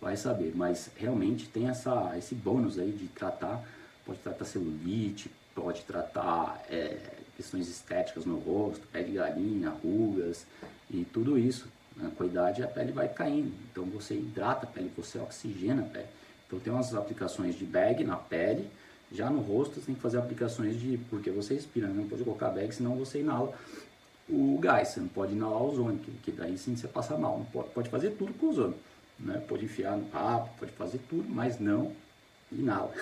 vai 0.00 0.16
saber. 0.16 0.52
Mas 0.54 0.90
realmente 0.96 1.48
tem 1.48 1.68
essa, 1.68 2.16
esse 2.16 2.34
bônus 2.34 2.78
aí 2.78 2.92
de 2.92 3.08
tratar, 3.08 3.62
pode 4.04 4.18
tratar 4.18 4.44
celulite, 4.44 5.30
pode 5.54 5.82
tratar 5.82 6.64
é, 6.70 6.98
questões 7.36 7.68
estéticas 7.68 8.24
no 8.24 8.38
rosto, 8.38 8.86
pé 8.88 9.02
de 9.02 9.12
galinha, 9.12 9.70
rugas 9.70 10.46
e 10.90 11.04
tudo 11.04 11.38
isso. 11.38 11.66
Né? 11.96 12.10
Com 12.16 12.24
a 12.24 12.26
idade 12.26 12.62
a 12.62 12.68
pele 12.68 12.92
vai 12.92 13.08
caindo, 13.08 13.52
então 13.70 13.84
você 13.84 14.14
hidrata 14.14 14.66
a 14.66 14.68
pele, 14.68 14.90
você 14.96 15.18
oxigena 15.18 15.82
a 15.82 15.86
pele. 15.86 16.08
Então 16.46 16.58
tem 16.58 16.72
umas 16.72 16.94
aplicações 16.94 17.54
de 17.54 17.64
bag 17.64 18.04
na 18.04 18.16
pele, 18.16 18.68
já 19.10 19.28
no 19.28 19.40
rosto 19.40 19.74
você 19.74 19.86
tem 19.86 19.94
que 19.94 20.00
fazer 20.00 20.18
aplicações 20.18 20.80
de, 20.80 20.98
porque 21.10 21.30
você 21.30 21.54
respira, 21.54 21.86
né? 21.86 21.94
não 21.94 22.08
pode 22.08 22.24
colocar 22.24 22.50
bag, 22.50 22.74
senão 22.74 22.96
você 22.96 23.20
inala 23.20 23.52
o 24.28 24.58
gás, 24.58 24.88
você 24.88 25.00
não 25.00 25.08
pode 25.08 25.32
inalar 25.32 25.62
ozônio, 25.62 25.98
que, 26.22 26.32
daí 26.32 26.56
sim 26.56 26.76
você 26.76 26.88
passa 26.88 27.16
mal. 27.16 27.38
Não 27.38 27.44
pode, 27.46 27.70
pode 27.70 27.90
fazer 27.90 28.10
tudo 28.12 28.32
com 28.34 28.48
ozônio, 28.48 28.76
né? 29.18 29.42
pode 29.46 29.64
enfiar 29.64 29.96
no 29.96 30.08
rabo, 30.10 30.48
pode 30.58 30.72
fazer 30.72 30.98
tudo, 31.08 31.28
mas 31.28 31.58
não 31.58 31.92
inala, 32.50 32.92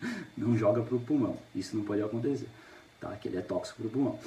não 0.36 0.56
joga 0.56 0.82
para 0.82 0.94
o 0.94 1.00
pulmão, 1.00 1.36
isso 1.54 1.76
não 1.76 1.84
pode 1.84 2.02
acontecer, 2.02 2.48
tá? 3.00 3.14
que 3.16 3.28
ele 3.28 3.38
é 3.38 3.42
tóxico 3.42 3.78
para 3.78 3.88
o 3.88 3.90
pulmão. 3.90 4.18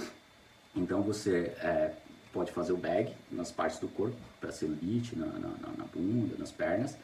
Então 0.76 1.02
você 1.02 1.54
é, 1.60 1.94
pode 2.32 2.52
fazer 2.52 2.74
o 2.74 2.78
bag 2.78 3.14
nas 3.32 3.52
partes 3.52 3.80
do 3.80 3.88
corpo, 3.88 4.16
para 4.42 4.52
celulite, 4.52 5.16
na, 5.16 5.28
na, 5.28 5.50
na, 5.78 5.86
bunda, 5.94 6.36
nas 6.38 6.52
pernas. 6.52 6.98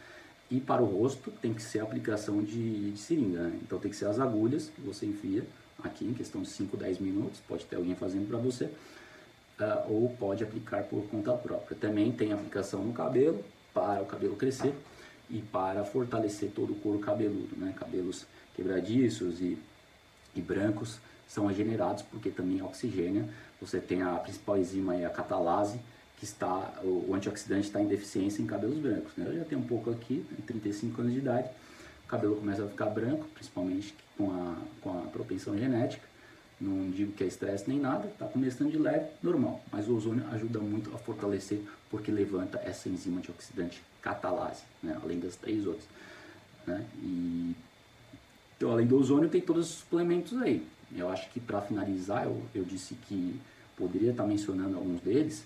E 0.50 0.60
para 0.60 0.82
o 0.82 0.86
rosto 0.86 1.32
tem 1.32 1.54
que 1.54 1.62
ser 1.62 1.80
a 1.80 1.84
aplicação 1.84 2.44
de, 2.44 2.92
de 2.92 2.98
seringa, 2.98 3.44
né? 3.44 3.60
Então 3.62 3.78
tem 3.78 3.92
que 3.92 3.98
ser 3.98 4.06
as 4.06 4.20
agulhas 4.20 4.72
que 4.76 4.82
você 4.82 5.06
enfia 5.06 5.46
aqui 5.84 6.06
em 6.06 6.14
questão 6.14 6.42
de 6.42 6.50
5, 6.50 6.76
10 6.76 7.00
minutos, 7.00 7.40
pode 7.48 7.66
ter 7.66 7.76
alguém 7.76 7.96
fazendo 7.96 8.28
para 8.28 8.38
você, 8.38 8.66
uh, 8.66 9.88
ou 9.88 10.10
pode 10.20 10.44
aplicar 10.44 10.84
por 10.84 11.04
conta 11.08 11.32
própria. 11.34 11.78
Também 11.78 12.12
tem 12.12 12.34
aplicação 12.34 12.84
no 12.84 12.92
cabelo, 12.92 13.44
para 13.74 14.02
o 14.02 14.06
cabelo 14.06 14.36
crescer 14.36 14.74
e 15.30 15.42
para 15.42 15.84
fortalecer 15.84 16.52
todo 16.54 16.74
o 16.74 16.76
couro 16.76 17.00
cabeludo, 17.00 17.56
né? 17.56 17.74
Cabelos 17.78 18.26
quebradiços 18.60 19.40
e, 19.40 19.58
e 20.36 20.42
brancos 20.42 21.00
são 21.28 21.46
regenerados 21.46 22.04
porque 22.04 22.30
também 22.30 22.62
oxigênio. 22.62 23.28
Você 23.62 23.80
tem 23.80 24.02
a 24.02 24.16
principal 24.16 24.58
enzima 24.58 24.94
aí, 24.94 25.06
a 25.06 25.10
catalase, 25.10 25.80
que 26.18 26.26
está, 26.26 26.74
o, 26.84 27.14
antioxidante 27.14 27.68
está 27.68 27.82
em 27.82 27.88
deficiência 27.88 28.42
em 28.42 28.46
cabelos 28.46 28.78
brancos. 28.78 29.16
Né? 29.16 29.26
Eu 29.28 29.38
já 29.38 29.46
tenho 29.46 29.62
um 29.62 29.68
pouco 29.68 29.90
aqui, 29.90 30.26
35 30.46 31.02
anos 31.02 31.14
de 31.14 31.20
idade, 31.20 31.50
o 32.06 32.08
cabelo 32.08 32.36
começa 32.36 32.64
a 32.64 32.68
ficar 32.68 32.88
branco, 32.88 33.26
principalmente 33.34 33.96
com 34.18 34.32
a, 34.32 34.56
com 34.82 35.00
a 35.00 35.02
propensão 35.04 35.58
genética. 35.58 36.08
Não 36.60 36.90
digo 36.90 37.14
que 37.14 37.24
é 37.24 37.28
estresse 37.28 37.70
nem 37.70 37.80
nada, 37.80 38.08
está 38.08 38.26
começando 38.26 38.70
de 38.70 38.78
leve, 38.78 39.06
normal. 39.24 39.62
Mas 39.72 39.88
o 39.88 39.96
ozônio 39.96 40.26
ajuda 40.32 40.60
muito 40.60 40.94
a 40.94 40.98
fortalecer 40.98 41.62
porque 41.90 42.12
levanta 42.12 42.60
essa 42.66 42.90
enzima 42.90 43.20
antioxidante 43.20 43.82
catalase, 44.02 44.64
né? 44.84 45.00
além 45.02 45.20
das 45.20 45.38
três 45.38 45.66
outras. 45.66 45.88
Né? 46.68 46.86
E, 47.02 47.56
então, 48.60 48.72
além 48.74 48.86
do 48.86 48.98
ozônio, 48.98 49.30
tem 49.30 49.40
todos 49.40 49.70
os 49.70 49.76
suplementos 49.78 50.38
aí. 50.42 50.68
Eu 50.94 51.10
acho 51.10 51.30
que 51.30 51.40
para 51.40 51.62
finalizar, 51.62 52.26
eu, 52.26 52.42
eu 52.54 52.66
disse 52.66 52.94
que 53.08 53.40
poderia 53.78 54.12
estar 54.12 54.24
tá 54.24 54.28
mencionando 54.28 54.76
alguns 54.76 55.00
deles. 55.00 55.46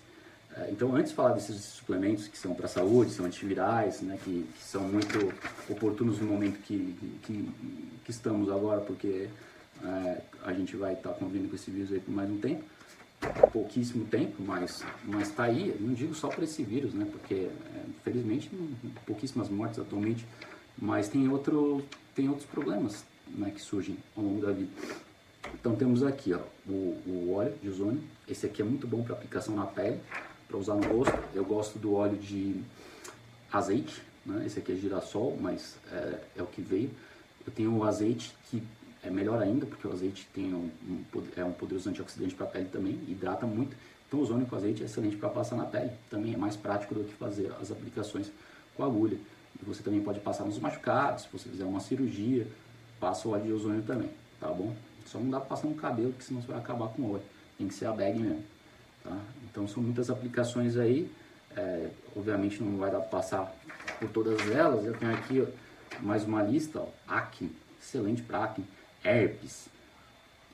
É, 0.56 0.68
então, 0.72 0.96
antes 0.96 1.10
de 1.10 1.14
falar 1.14 1.30
desses 1.30 1.60
suplementos 1.62 2.26
que 2.26 2.36
são 2.36 2.56
para 2.56 2.66
a 2.66 2.68
saúde, 2.68 3.12
são 3.12 3.24
antivirais, 3.24 4.00
né, 4.00 4.18
que, 4.24 4.44
que, 4.52 4.64
são 4.64 4.82
muito 4.82 5.32
oportunos 5.70 6.18
no 6.18 6.26
momento 6.26 6.58
que, 6.62 6.96
que, 7.22 7.48
que 8.04 8.10
estamos 8.10 8.50
agora, 8.50 8.80
porque 8.80 9.28
é, 9.84 10.20
a 10.44 10.52
gente 10.52 10.74
vai 10.74 10.94
estar 10.94 11.10
tá 11.10 11.14
convivendo 11.14 11.48
com 11.48 11.54
esse 11.54 11.70
vírus 11.70 11.92
aí 11.92 12.00
por 12.00 12.12
mais 12.12 12.28
um 12.28 12.38
tempo, 12.38 12.64
pouquíssimo 13.52 14.06
tempo, 14.06 14.42
mas 14.42 14.84
mas 15.04 15.28
está 15.28 15.44
aí. 15.44 15.76
Não 15.78 15.94
digo 15.94 16.16
só 16.16 16.26
para 16.26 16.42
esse 16.42 16.64
vírus, 16.64 16.92
né, 16.94 17.06
porque 17.12 17.34
é, 17.34 17.50
felizmente 18.02 18.50
pouquíssimas 19.06 19.48
mortes 19.48 19.78
atualmente, 19.78 20.26
mas 20.78 21.08
tem 21.08 21.28
outro 21.28 21.82
tem 22.14 22.28
outros 22.28 22.46
problemas, 22.46 23.04
né, 23.28 23.50
que 23.50 23.60
surgem 23.60 23.96
ao 24.16 24.22
longo 24.22 24.40
da 24.40 24.52
vida. 24.52 24.70
Então 25.52 25.74
temos 25.74 26.02
aqui 26.02 26.32
ó, 26.32 26.40
o, 26.66 27.00
o 27.06 27.34
óleo 27.34 27.54
de 27.60 27.68
ozônio. 27.68 28.00
Esse 28.28 28.46
aqui 28.46 28.62
é 28.62 28.64
muito 28.64 28.86
bom 28.86 29.02
para 29.02 29.14
aplicação 29.14 29.54
na 29.54 29.66
pele, 29.66 30.00
para 30.48 30.56
usar 30.56 30.74
no 30.74 30.86
rosto. 30.86 31.18
Eu 31.34 31.44
gosto 31.44 31.78
do 31.78 31.94
óleo 31.94 32.16
de 32.16 32.62
azeite, 33.52 34.02
né? 34.24 34.44
esse 34.46 34.58
aqui 34.58 34.72
é 34.72 34.76
girassol, 34.76 35.36
mas 35.40 35.76
é, 35.90 36.20
é, 36.36 36.42
o 36.42 36.46
que 36.46 36.62
veio. 36.62 36.90
Eu 37.46 37.52
tenho 37.52 37.76
o 37.76 37.84
azeite 37.84 38.34
que 38.50 38.62
é 39.02 39.10
melhor 39.10 39.42
ainda, 39.42 39.66
porque 39.66 39.86
o 39.86 39.92
azeite 39.92 40.26
tem 40.32 40.54
um, 40.54 40.70
um 40.88 41.04
é 41.36 41.44
um 41.44 41.52
poderoso 41.52 41.90
antioxidante 41.90 42.34
para 42.34 42.46
a 42.46 42.48
pele 42.48 42.68
também, 42.72 42.98
hidrata 43.06 43.46
muito. 43.46 43.76
Então 44.06 44.20
o 44.20 44.22
ozônio 44.22 44.46
com 44.46 44.56
azeite 44.56 44.82
é 44.82 44.86
excelente 44.86 45.16
para 45.16 45.28
passar 45.28 45.56
na 45.56 45.66
pele. 45.66 45.90
Também 46.08 46.32
é 46.32 46.36
mais 46.36 46.56
prático 46.56 46.94
do 46.94 47.04
que 47.04 47.12
fazer 47.14 47.52
as 47.60 47.70
aplicações 47.70 48.30
com 48.76 48.84
agulha. 48.84 49.18
Você 49.66 49.82
também 49.82 50.00
pode 50.00 50.20
passar 50.20 50.44
nos 50.44 50.58
machucados, 50.58 51.24
se 51.24 51.28
você 51.32 51.48
fizer 51.48 51.64
uma 51.64 51.80
cirurgia, 51.80 52.46
passa 53.00 53.28
o 53.28 53.32
óleo 53.32 53.44
de 53.44 53.52
ozônio 53.52 53.82
também, 53.82 54.10
tá 54.40 54.48
bom? 54.48 54.74
Só 55.06 55.18
não 55.18 55.30
dá 55.30 55.38
para 55.38 55.50
passar 55.50 55.68
no 55.68 55.74
cabelo, 55.74 56.10
porque 56.10 56.24
senão 56.24 56.40
você 56.40 56.48
vai 56.48 56.58
acabar 56.58 56.88
com 56.88 57.02
o 57.02 57.12
óleo. 57.12 57.22
Tem 57.58 57.68
que 57.68 57.74
ser 57.74 57.86
a 57.86 57.92
bag 57.92 58.18
mesmo. 58.18 58.42
Tá? 59.02 59.16
Então 59.50 59.68
são 59.68 59.82
muitas 59.82 60.10
aplicações 60.10 60.76
aí. 60.76 61.10
É, 61.56 61.90
obviamente 62.16 62.60
não 62.62 62.78
vai 62.78 62.90
dar 62.90 63.00
para 63.00 63.08
passar 63.10 63.54
por 64.00 64.08
todas 64.08 64.40
elas. 64.50 64.84
Eu 64.84 64.94
tenho 64.94 65.12
aqui 65.12 65.42
ó, 65.42 66.02
mais 66.02 66.24
uma 66.24 66.42
lista. 66.42 66.80
Ó, 66.80 66.88
acne, 67.06 67.52
excelente 67.80 68.22
para 68.22 68.44
acne. 68.44 68.64
Herpes, 69.04 69.68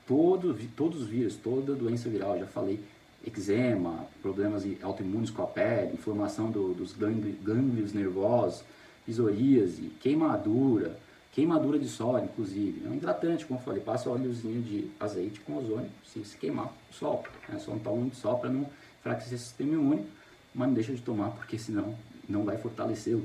todo, 0.07 0.55
todos 0.77 1.03
os 1.03 1.09
vírus, 1.09 1.37
toda 1.37 1.75
doença 1.75 2.09
viral, 2.09 2.39
já 2.39 2.47
falei. 2.47 2.83
Eczema, 3.25 4.07
problemas 4.23 4.65
autoimunes 4.83 5.31
com 5.31 5.43
a 5.43 5.47
pele, 5.47 5.93
inflamação 5.93 6.51
do, 6.51 6.73
dos 6.73 6.95
gânglios 6.95 7.93
nervosos, 7.93 8.65
psoríase, 9.07 9.91
queimadura, 10.01 10.97
Queimadura 11.33 11.79
de 11.79 11.89
sol, 11.89 12.19
inclusive. 12.19 12.85
É 12.85 12.89
um 12.89 12.95
hidratante, 12.95 13.47
como 13.47 13.61
eu 13.61 13.65
falei, 13.65 13.81
passa 13.81 14.11
óleozinho 14.11 14.63
de 14.63 14.91
azeite 14.99 15.41
com 15.41 15.57
ozônio, 15.57 15.91
se, 16.05 16.25
se 16.25 16.37
queimar 16.37 16.73
sol. 16.91 17.25
Né? 17.49 17.59
Só 17.61 17.71
não 17.71 17.79
toma 17.79 17.97
muito 17.97 18.17
sol 18.17 18.39
para 18.39 18.51
não 18.51 18.67
enfraquecer 18.99 19.35
o 19.35 19.39
sistema 19.39 19.75
imune, 19.75 20.07
mas 20.53 20.67
não 20.67 20.75
deixa 20.75 20.93
de 20.93 21.01
tomar, 21.01 21.31
porque 21.31 21.57
senão 21.57 21.95
não 22.29 22.45
vai 22.45 22.59
fortalecê-lo. 22.59 23.25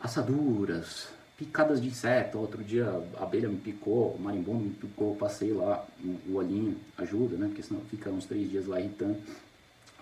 Assaduras, 0.00 1.08
picadas 1.38 1.80
de 1.80 1.86
inseto. 1.86 2.36
Outro 2.36 2.64
dia 2.64 2.86
a 3.16 3.22
abelha 3.22 3.48
me 3.48 3.58
picou, 3.58 4.14
o 4.14 4.20
marimbondo 4.20 4.64
me 4.64 4.70
picou, 4.70 5.14
passei 5.14 5.52
lá 5.52 5.86
o 6.28 6.34
olhinho, 6.34 6.76
ajuda, 6.98 7.36
né? 7.36 7.46
Porque 7.46 7.62
senão 7.62 7.80
fica 7.82 8.10
uns 8.10 8.26
três 8.26 8.50
dias 8.50 8.66
lá 8.66 8.80
irritando. 8.80 9.18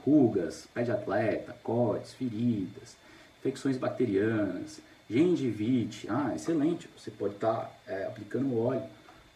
Rugas, 0.03 0.66
pé 0.73 0.83
de 0.83 0.90
atleta, 0.90 1.55
cortes, 1.62 2.12
feridas, 2.14 2.97
infecções 3.44 3.76
bacterianas, 3.76 4.80
Gengivite, 5.09 6.09
ah, 6.09 6.33
excelente, 6.35 6.88
você 6.96 7.11
pode 7.11 7.35
estar 7.35 7.54
tá, 7.54 7.70
é, 7.87 8.07
aplicando 8.07 8.59
óleo 8.59 8.83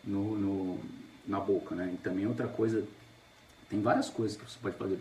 no, 0.03 0.35
no, 0.35 0.81
na 1.27 1.39
boca, 1.39 1.75
né? 1.75 1.91
E 1.93 1.99
também 1.99 2.27
outra 2.27 2.49
coisa, 2.49 2.83
tem 3.69 3.83
várias 3.83 4.09
coisas 4.09 4.35
que 4.35 4.51
você 4.51 4.59
pode 4.63 4.77
fazer 4.77 4.97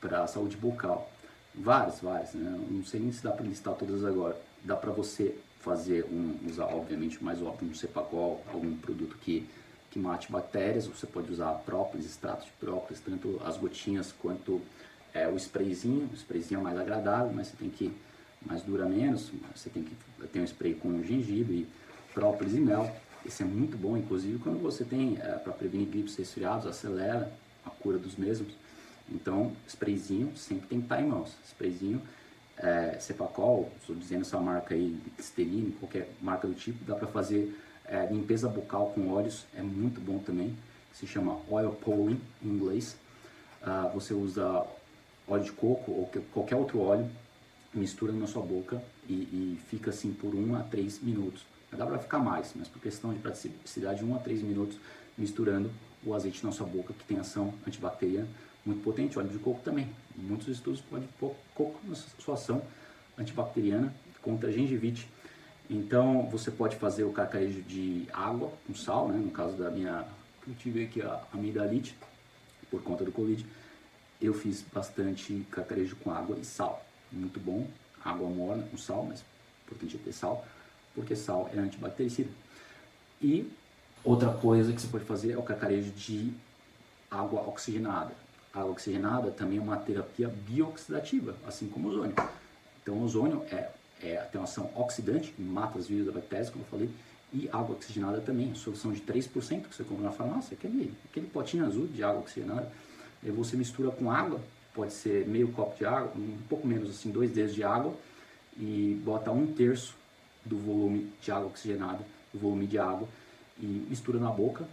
para 0.00 0.22
a 0.22 0.26
saúde 0.28 0.56
bucal. 0.56 1.10
Várias, 1.52 2.00
várias, 2.00 2.32
né? 2.34 2.64
Não 2.70 2.84
sei 2.84 3.00
nem 3.00 3.10
se 3.10 3.24
dá 3.24 3.32
para 3.32 3.44
listar 3.44 3.74
todas 3.74 4.04
agora. 4.04 4.40
Dá 4.62 4.76
para 4.76 4.92
você 4.92 5.36
fazer 5.58 6.04
um, 6.04 6.38
usar 6.48 6.66
obviamente 6.66 7.22
mais 7.22 7.42
óbvio 7.42 7.68
um 7.68 7.74
cepagol, 7.74 8.40
algum 8.52 8.76
produto 8.76 9.16
que, 9.18 9.48
que 9.90 9.98
mate 9.98 10.30
bactérias, 10.30 10.86
você 10.86 11.08
pode 11.08 11.30
usar 11.30 11.52
própolis, 11.66 12.06
extrato 12.06 12.46
de 12.46 12.52
própolis, 12.52 13.00
tanto 13.00 13.40
as 13.44 13.56
gotinhas 13.56 14.12
quanto 14.12 14.60
é, 15.12 15.26
o 15.26 15.36
sprayzinho, 15.36 16.08
o 16.12 16.14
sprayzinho 16.14 16.60
é 16.60 16.62
mais 16.62 16.78
agradável, 16.78 17.32
mas 17.34 17.48
você 17.48 17.56
tem 17.56 17.68
que 17.68 17.92
mas 18.44 18.62
dura 18.62 18.86
menos. 18.86 19.30
Você 19.54 19.70
tem 19.70 19.82
que 19.82 19.94
ter 20.28 20.40
um 20.40 20.44
spray 20.44 20.74
com 20.74 21.02
gengibre, 21.02 21.66
própolis 22.14 22.54
e 22.54 22.60
mel. 22.60 22.94
Esse 23.24 23.42
é 23.42 23.46
muito 23.46 23.76
bom, 23.76 23.96
inclusive 23.96 24.38
quando 24.38 24.60
você 24.60 24.84
tem 24.84 25.16
é, 25.20 25.32
para 25.32 25.52
prevenir 25.52 25.88
gripes 25.88 26.16
resfriados, 26.16 26.66
acelera 26.66 27.32
a 27.64 27.70
cura 27.70 27.98
dos 27.98 28.16
mesmos. 28.16 28.52
Então, 29.10 29.52
sprayzinho 29.66 30.36
sempre 30.36 30.66
tem 30.66 30.78
que 30.78 30.86
estar 30.86 31.00
em 31.00 31.06
mãos. 31.06 31.36
Sprayzinho, 31.46 32.02
é, 32.56 32.98
Cepacol, 32.98 33.70
estou 33.80 33.94
dizendo 33.94 34.22
essa 34.22 34.38
marca 34.40 34.74
aí, 34.74 34.98
Listerine, 35.16 35.72
qualquer 35.72 36.08
marca 36.20 36.46
do 36.48 36.54
tipo, 36.54 36.84
dá 36.84 36.94
para 36.94 37.06
fazer 37.08 37.56
é, 37.84 38.06
limpeza 38.06 38.48
bucal 38.48 38.90
com 38.94 39.08
óleos, 39.08 39.44
é 39.54 39.62
muito 39.62 40.00
bom 40.00 40.18
também. 40.18 40.56
Se 40.92 41.06
chama 41.06 41.38
oil 41.48 41.70
pulling 41.72 42.20
em 42.42 42.48
inglês. 42.48 42.96
Ah, 43.62 43.90
você 43.94 44.12
usa 44.12 44.66
óleo 45.26 45.44
de 45.44 45.52
coco 45.52 45.92
ou 45.92 46.10
qualquer 46.32 46.56
outro 46.56 46.80
óleo 46.80 47.08
mistura 47.74 48.12
na 48.12 48.26
sua 48.26 48.42
boca 48.42 48.82
e, 49.08 49.12
e 49.12 49.60
fica 49.68 49.90
assim 49.90 50.12
por 50.12 50.34
1 50.34 50.56
a 50.56 50.62
3 50.62 51.00
minutos. 51.00 51.44
Dá 51.70 51.86
para 51.86 51.98
ficar 51.98 52.18
mais, 52.18 52.52
mas 52.54 52.68
por 52.68 52.80
questão 52.82 53.14
de 53.14 53.18
praticidade, 53.18 54.04
1 54.04 54.14
a 54.14 54.18
3 54.18 54.42
minutos 54.42 54.78
misturando 55.16 55.70
o 56.04 56.14
azeite 56.14 56.44
na 56.44 56.52
sua 56.52 56.66
boca, 56.66 56.92
que 56.92 57.04
tem 57.04 57.18
ação 57.18 57.54
antibacteriana 57.66 58.28
muito 58.64 58.82
potente, 58.82 59.18
óleo 59.18 59.28
de 59.28 59.38
coco 59.38 59.60
também. 59.62 59.88
Muitos 60.16 60.48
estudos 60.48 60.82
óleo 60.90 61.02
de 61.02 61.08
coco 61.54 61.80
na 61.84 61.94
sua 61.94 62.34
ação 62.34 62.62
antibacteriana 63.18 63.92
contra 64.20 64.48
a 64.48 64.52
gengivite. 64.52 65.08
Então, 65.68 66.28
você 66.30 66.50
pode 66.50 66.76
fazer 66.76 67.04
o 67.04 67.12
cacarejo 67.12 67.62
de 67.62 68.06
água 68.12 68.52
com 68.66 68.74
sal, 68.74 69.08
né? 69.08 69.18
no 69.18 69.30
caso 69.30 69.56
da 69.56 69.70
minha, 69.70 70.06
eu 70.46 70.54
tive 70.54 70.84
aqui 70.84 71.00
a 71.00 71.22
amidalite, 71.32 71.96
por 72.70 72.82
conta 72.82 73.04
do 73.04 73.12
Covid, 73.12 73.44
eu 74.20 74.32
fiz 74.32 74.64
bastante 74.72 75.46
cacarejo 75.50 75.96
com 75.96 76.10
água 76.10 76.38
e 76.38 76.44
sal 76.44 76.84
muito 77.12 77.38
bom, 77.38 77.66
água 78.04 78.28
morna 78.28 78.64
com 78.70 78.76
sal, 78.76 79.04
mas 79.04 79.24
importante 79.66 79.96
é 79.96 79.98
ter 79.98 80.12
sal, 80.12 80.46
porque 80.94 81.16
sal 81.16 81.50
é 81.54 81.58
antibactericida. 81.58 82.30
E 83.20 83.50
outra 84.04 84.32
coisa 84.32 84.72
que 84.72 84.80
você 84.80 84.88
pode 84.88 85.04
fazer 85.04 85.32
é 85.32 85.38
o 85.38 85.42
cacarejo 85.42 85.90
de 85.92 86.32
água 87.10 87.42
oxigenada. 87.48 88.12
A 88.52 88.60
água 88.60 88.72
oxigenada 88.72 89.30
também 89.30 89.58
é 89.58 89.60
uma 89.60 89.76
terapia 89.76 90.28
bioxidativa, 90.28 91.36
assim 91.46 91.68
como 91.68 91.88
o 91.88 91.90
ozônio. 91.92 92.14
Então, 92.82 92.94
o 92.94 93.04
ozônio 93.04 93.44
é, 93.50 93.70
é, 94.02 94.16
tem 94.30 94.40
uma 94.40 94.44
ação 94.44 94.70
oxidante, 94.74 95.34
mata 95.38 95.78
as 95.78 95.86
vírus 95.86 96.06
da 96.06 96.12
bactéria, 96.12 96.50
como 96.50 96.64
eu 96.64 96.68
falei, 96.68 96.90
e 97.32 97.48
água 97.48 97.76
oxigenada 97.76 98.20
também, 98.20 98.54
solução 98.54 98.92
de 98.92 99.00
3% 99.00 99.68
que 99.68 99.74
você 99.74 99.84
compra 99.84 100.04
na 100.04 100.12
farmácia, 100.12 100.54
aquele, 100.54 100.92
aquele 101.08 101.26
potinho 101.28 101.64
azul 101.64 101.86
de 101.86 102.02
água 102.02 102.20
oxigenada, 102.20 102.70
aí 103.22 103.30
você 103.30 103.56
mistura 103.56 103.90
com 103.90 104.10
água, 104.10 104.40
pode 104.74 104.92
ser 104.92 105.26
meio 105.26 105.52
copo 105.52 105.76
de 105.76 105.84
água, 105.84 106.12
um 106.16 106.38
pouco 106.48 106.66
menos 106.66 106.90
assim, 106.90 107.10
dois 107.10 107.30
dedos 107.30 107.54
de 107.54 107.62
água 107.62 107.94
e 108.56 109.00
bota 109.04 109.30
um 109.30 109.46
terço 109.46 109.94
do 110.44 110.56
volume 110.56 111.12
de 111.20 111.30
água 111.30 111.46
oxigenada, 111.46 112.04
do 112.32 112.38
volume 112.38 112.66
de 112.66 112.78
água 112.78 113.08
e 113.58 113.66
mistura 113.88 114.18
na 114.18 114.30
boca 114.30 114.66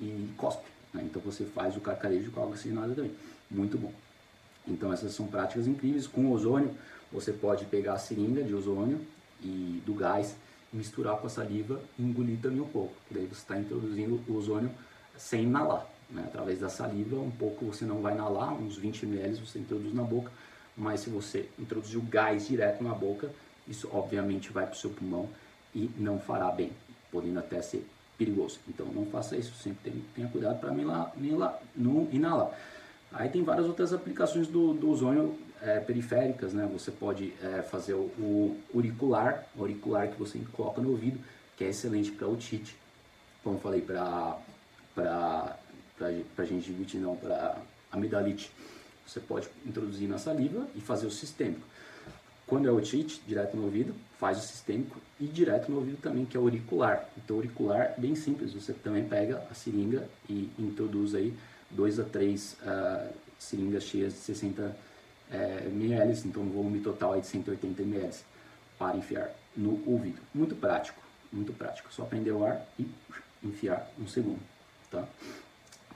e 0.00 0.28
cospe. 0.36 0.66
Né? 0.92 1.02
Então 1.04 1.22
você 1.22 1.44
faz 1.44 1.76
o 1.76 1.80
carcarejo 1.80 2.30
com 2.30 2.40
água 2.40 2.52
oxigenada 2.52 2.94
também, 2.94 3.12
muito 3.50 3.78
bom. 3.78 3.92
Então 4.66 4.92
essas 4.92 5.12
são 5.14 5.26
práticas 5.26 5.66
incríveis. 5.66 6.06
Com 6.06 6.30
ozônio 6.30 6.74
você 7.12 7.32
pode 7.32 7.64
pegar 7.64 7.94
a 7.94 7.98
seringa 7.98 8.42
de 8.42 8.54
ozônio 8.54 9.00
e 9.42 9.82
do 9.86 9.94
gás 9.94 10.36
misturar 10.72 11.16
com 11.16 11.26
a 11.26 11.30
saliva 11.30 11.80
e 11.98 12.02
engolir 12.02 12.38
também 12.40 12.60
um 12.60 12.68
pouco. 12.68 12.94
Daí 13.10 13.24
você 13.24 13.40
está 13.40 13.58
introduzindo 13.58 14.20
o 14.28 14.34
ozônio 14.34 14.70
sem 15.16 15.44
inalar 15.44 15.86
né, 16.10 16.24
através 16.26 16.60
da 16.60 16.68
saliva, 16.68 17.16
um 17.16 17.30
pouco 17.30 17.66
você 17.66 17.84
não 17.84 18.00
vai 18.00 18.14
inalar, 18.14 18.54
uns 18.54 18.76
20 18.76 19.04
ml 19.04 19.46
você 19.46 19.58
introduz 19.58 19.92
na 19.94 20.02
boca, 20.02 20.30
mas 20.76 21.00
se 21.00 21.10
você 21.10 21.48
introduzir 21.58 21.98
o 21.98 22.02
gás 22.02 22.48
direto 22.48 22.82
na 22.82 22.94
boca, 22.94 23.30
isso 23.66 23.88
obviamente 23.92 24.50
vai 24.50 24.64
para 24.64 24.74
o 24.74 24.78
seu 24.78 24.90
pulmão 24.90 25.28
e 25.74 25.90
não 25.98 26.18
fará 26.18 26.50
bem, 26.50 26.72
podendo 27.10 27.38
até 27.38 27.60
ser 27.60 27.86
perigoso. 28.16 28.58
Então 28.68 28.86
não 28.86 29.06
faça 29.06 29.36
isso, 29.36 29.52
sempre 29.54 30.02
tenha 30.14 30.28
cuidado 30.28 30.58
para 30.58 30.72
não 31.76 32.08
inalar. 32.12 32.50
Aí 33.12 33.28
tem 33.28 33.42
várias 33.42 33.66
outras 33.66 33.92
aplicações 33.92 34.48
do, 34.48 34.74
do 34.74 34.90
ozônio 34.90 35.38
é, 35.62 35.80
periféricas, 35.80 36.52
né? 36.52 36.68
Você 36.72 36.90
pode 36.90 37.32
é, 37.42 37.62
fazer 37.62 37.94
o, 37.94 38.10
o, 38.18 38.56
auricular, 38.74 39.46
auricular 39.58 40.08
que 40.08 40.18
você 40.18 40.38
coloca 40.52 40.80
no 40.80 40.90
ouvido, 40.90 41.18
que 41.56 41.64
é 41.64 41.68
excelente 41.68 42.10
para 42.10 42.26
otite, 42.28 42.76
como 43.42 43.58
falei, 43.58 43.80
para 43.80 44.38
para 45.98 46.44
gengivite, 46.44 46.96
não, 46.96 47.16
para 47.16 47.56
amidalite. 47.90 48.50
Você 49.06 49.20
pode 49.20 49.48
introduzir 49.66 50.08
na 50.08 50.18
saliva 50.18 50.66
e 50.74 50.80
fazer 50.80 51.06
o 51.06 51.10
sistêmico. 51.10 51.66
Quando 52.46 52.66
é 52.66 52.72
otite, 52.72 53.20
direto 53.26 53.56
no 53.56 53.64
ouvido, 53.64 53.94
faz 54.18 54.38
o 54.38 54.40
sistêmico 54.40 54.98
e 55.20 55.26
direto 55.26 55.70
no 55.70 55.78
ouvido 55.78 55.98
também, 56.00 56.24
que 56.24 56.36
é 56.36 56.40
auricular. 56.40 57.08
Então, 57.16 57.36
auricular 57.36 57.94
é 57.96 58.00
bem 58.00 58.14
simples, 58.14 58.54
você 58.54 58.72
também 58.72 59.04
pega 59.04 59.42
a 59.50 59.54
seringa 59.54 60.08
e 60.28 60.50
introduz 60.58 61.14
aí 61.14 61.34
2 61.70 62.00
a 62.00 62.04
3 62.04 62.52
uh, 62.52 62.56
ah, 62.66 63.10
seringas 63.38 63.84
cheias 63.84 64.14
de 64.14 64.20
60 64.20 64.62
uh, 64.62 64.74
ml, 65.68 66.22
então 66.24 66.42
um 66.42 66.48
volume 66.48 66.80
total 66.80 67.16
é 67.16 67.20
de 67.20 67.26
180 67.26 67.82
ml 67.82 68.14
para 68.78 68.96
enfiar 68.96 69.30
no 69.54 69.82
ouvido. 69.86 70.20
Muito 70.34 70.56
prático, 70.56 71.02
muito 71.30 71.52
prático. 71.52 71.92
Só 71.92 72.04
prender 72.04 72.32
o 72.32 72.44
ar 72.44 72.66
e 72.78 72.88
enfiar 73.42 73.90
um 73.98 74.06
segundo, 74.06 74.40
tá? 74.90 75.06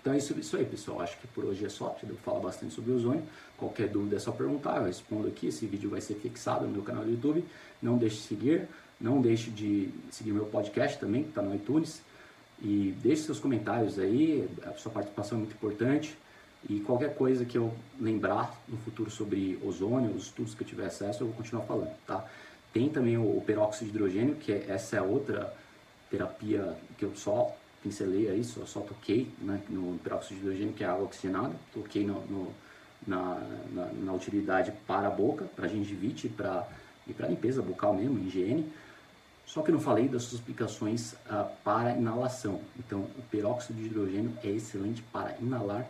Então 0.03 0.12
é 0.12 0.19
isso, 0.19 0.37
isso 0.37 0.57
aí, 0.57 0.65
pessoal. 0.65 1.01
Acho 1.01 1.17
que 1.19 1.29
por 1.29 1.45
hoje 1.45 1.65
é 1.65 1.69
só. 1.69 1.97
Devo 2.03 2.19
falar 2.19 2.41
bastante 2.41 2.75
sobre 2.75 2.91
o 2.91 2.97
ozônio. 2.97 3.23
Qualquer 3.57 3.88
dúvida 3.88 4.17
é 4.17 4.19
só 4.19 4.33
perguntar, 4.33 4.79
eu 4.79 4.87
respondo 4.87 5.29
aqui. 5.29 5.47
Esse 5.47 5.65
vídeo 5.65 5.88
vai 5.88 6.01
ser 6.01 6.15
fixado 6.15 6.67
no 6.67 6.73
meu 6.73 6.83
canal 6.83 7.05
do 7.05 7.11
YouTube. 7.11 7.45
Não 7.81 7.97
deixe 7.97 8.17
de 8.17 8.23
seguir. 8.23 8.69
Não 9.01 9.21
deixe 9.21 9.49
de 9.51 9.91
seguir 10.11 10.33
meu 10.33 10.47
podcast 10.47 10.99
também, 10.99 11.23
que 11.23 11.29
está 11.29 11.41
no 11.41 11.55
iTunes. 11.55 12.03
E 12.61 12.95
deixe 13.01 13.23
seus 13.23 13.38
comentários 13.38 13.97
aí. 13.97 14.49
A 14.65 14.73
sua 14.73 14.91
participação 14.91 15.38
é 15.38 15.41
muito 15.41 15.55
importante. 15.55 16.19
E 16.69 16.81
qualquer 16.81 17.15
coisa 17.15 17.45
que 17.45 17.57
eu 17.57 17.73
lembrar 18.01 18.61
no 18.69 18.77
futuro 18.79 19.11
sobre 19.11 19.59
ozônio, 19.65 20.11
os 20.11 20.27
estudos 20.27 20.55
que 20.55 20.65
eu 20.65 20.67
tiver 20.67 20.87
acesso, 20.87 21.23
eu 21.23 21.29
vou 21.29 21.37
continuar 21.37 21.65
falando, 21.65 21.93
tá? 22.07 22.25
Tem 22.73 22.88
também 22.88 23.19
o 23.19 23.41
peróxido 23.45 23.91
de 23.91 23.97
hidrogênio, 23.97 24.37
que 24.37 24.53
é, 24.53 24.67
essa 24.69 24.97
é 24.97 25.03
outra 25.03 25.53
terapia 26.11 26.77
que 26.97 27.05
eu 27.05 27.15
só 27.17 27.55
pincelei 27.83 28.29
aí, 28.29 28.45
só, 28.45 28.64
só 28.64 28.81
toquei 28.81 29.31
né, 29.40 29.61
no 29.68 29.99
peróxido 29.99 30.40
de 30.40 30.47
hidrogênio, 30.47 30.73
que 30.73 30.85
é 30.85 30.87
água 30.87 31.05
oxigenada, 31.05 31.55
toquei 31.73 32.07
no, 32.07 32.21
no 32.27 32.53
na, 33.07 33.40
na, 33.73 33.87
na, 33.87 34.12
utilidade 34.12 34.73
para 34.87 35.09
a 35.09 35.11
boca, 35.11 35.45
para 35.57 35.66
gengivite 35.66 36.29
pra, 36.29 36.68
e 37.07 37.12
para 37.12 37.29
limpeza 37.29 37.61
bucal 37.61 37.95
mesmo, 37.95 38.18
higiene. 38.21 38.71
Só 39.45 39.61
que 39.61 39.73
não 39.73 39.81
falei 39.81 40.09
das 40.09 40.23
suas 40.23 40.40
aplicações 40.40 41.12
uh, 41.12 41.51
para 41.64 41.97
inalação. 41.97 42.61
Então, 42.79 43.01
o 43.01 43.23
peróxido 43.31 43.79
de 43.79 43.87
hidrogênio 43.87 44.33
é 44.42 44.49
excelente 44.49 45.03
para 45.12 45.37
inalar, 45.40 45.87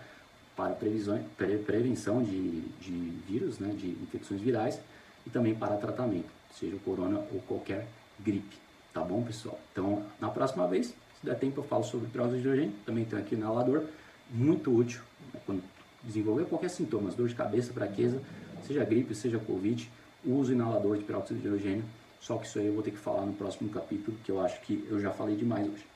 para 0.57 0.75
pre, 0.75 1.59
prevenção 1.59 2.23
de, 2.23 2.61
de 2.81 2.93
vírus, 3.29 3.59
né, 3.59 3.75
de 3.75 3.91
infecções 3.91 4.41
virais 4.41 4.81
e 5.27 5.31
também 5.31 5.55
para 5.55 5.77
tratamento, 5.77 6.29
seja 6.59 6.77
o 6.77 6.81
corona 6.81 7.19
ou 7.33 7.41
qualquer 7.47 7.87
gripe. 8.19 8.57
Tá 8.93 9.01
bom, 9.01 9.23
pessoal? 9.23 9.59
Então, 9.73 10.05
na 10.21 10.29
próxima 10.29 10.67
vez, 10.67 10.95
se 11.23 11.27
der 11.27 11.39
tempo, 11.39 11.61
eu 11.61 11.65
falo 11.65 11.85
sobre 11.85 12.09
peróxido 12.09 12.37
de 12.37 12.43
hidrogênio. 12.43 12.75
Também 12.85 13.05
tem 13.05 13.17
aqui 13.17 13.37
o 13.37 13.39
inalador, 13.39 13.85
muito 14.29 14.77
útil 14.77 15.01
né, 15.33 15.41
quando 15.47 15.63
desenvolver 16.03 16.45
qualquer 16.47 16.69
sintoma, 16.69 17.11
dor 17.13 17.29
de 17.29 17.35
cabeça, 17.35 17.73
fraqueza, 17.73 18.21
seja 18.67 18.85
gripe, 18.85 19.15
seja 19.15 19.39
covid, 19.39 19.89
use 20.25 20.51
o 20.51 20.55
inalador 20.55 20.99
de 20.99 21.05
peróxido 21.05 21.39
de 21.39 21.47
hidrogênio. 21.47 21.85
Só 22.21 22.37
que 22.37 22.47
isso 22.47 22.59
aí 22.59 22.67
eu 22.67 22.75
vou 22.75 22.83
ter 22.83 22.91
que 22.91 22.99
falar 22.99 23.25
no 23.25 23.33
próximo 23.33 23.71
capítulo, 23.71 24.17
que 24.25 24.31
eu 24.31 24.41
acho 24.41 24.61
que 24.63 24.85
eu 24.91 25.01
já 25.01 25.13
falei 25.13 25.37
demais 25.37 25.67
hoje. 25.67 25.87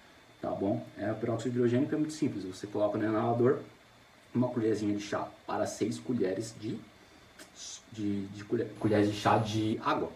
Tá 0.40 0.50
bom? 0.50 0.84
É, 0.96 1.10
o 1.10 1.16
peróxido 1.16 1.50
de 1.50 1.58
hidrogênio 1.58 1.88
é 1.92 1.96
muito 1.96 2.12
simples. 2.12 2.44
Você 2.44 2.68
coloca 2.68 2.96
no 2.96 3.04
inalador 3.04 3.60
uma 4.32 4.48
colherzinha 4.48 4.94
de 4.94 5.02
chá 5.02 5.28
para 5.44 5.66
6 5.66 5.98
colheres 6.00 6.54
de, 6.60 6.78
de, 7.90 8.26
de 8.26 8.44
colher, 8.44 8.68
colheres 8.78 9.10
de 9.10 9.16
chá 9.16 9.38
de 9.38 9.80
água. 9.84 10.10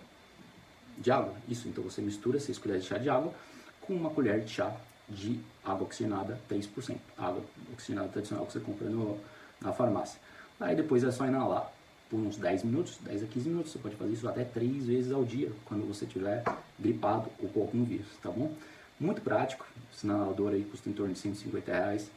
De 0.98 1.10
água, 1.10 1.34
isso. 1.48 1.66
Então 1.68 1.82
você 1.82 2.00
mistura 2.00 2.38
6 2.38 2.58
colheres 2.58 2.84
de 2.84 2.88
chá 2.88 2.98
de 2.98 3.08
água 3.08 3.32
com 3.80 3.94
uma 3.94 4.10
colher 4.10 4.44
de 4.44 4.50
chá 4.50 4.76
de 5.10 5.40
água 5.64 5.84
oxigenada 5.84 6.38
3%. 6.48 6.96
Água 7.18 7.42
oxigenada 7.72 8.08
tradicional 8.08 8.46
que 8.46 8.52
você 8.52 8.60
compra 8.60 8.88
no, 8.88 9.18
na 9.60 9.72
farmácia. 9.72 10.20
Aí 10.58 10.76
depois 10.76 11.02
é 11.04 11.10
só 11.10 11.26
inalar 11.26 11.72
por 12.08 12.18
uns 12.18 12.36
10 12.36 12.64
minutos, 12.64 12.98
10 13.02 13.22
a 13.22 13.26
15 13.26 13.48
minutos. 13.48 13.72
Você 13.72 13.78
pode 13.78 13.96
fazer 13.96 14.12
isso 14.12 14.28
até 14.28 14.44
3 14.44 14.86
vezes 14.86 15.12
ao 15.12 15.24
dia, 15.24 15.52
quando 15.64 15.86
você 15.86 16.04
estiver 16.04 16.42
gripado 16.78 17.30
ou 17.40 17.48
com 17.48 17.60
algum 17.62 17.84
vírus, 17.84 18.06
tá 18.22 18.30
bom? 18.30 18.52
Muito 18.98 19.22
prático, 19.22 19.66
esse 19.92 20.06
inalador 20.06 20.52
aí 20.52 20.62
custa 20.64 20.90
em 20.90 20.92
torno 20.92 21.14
de 21.14 21.18
150 21.18 21.72
reais 21.72 22.10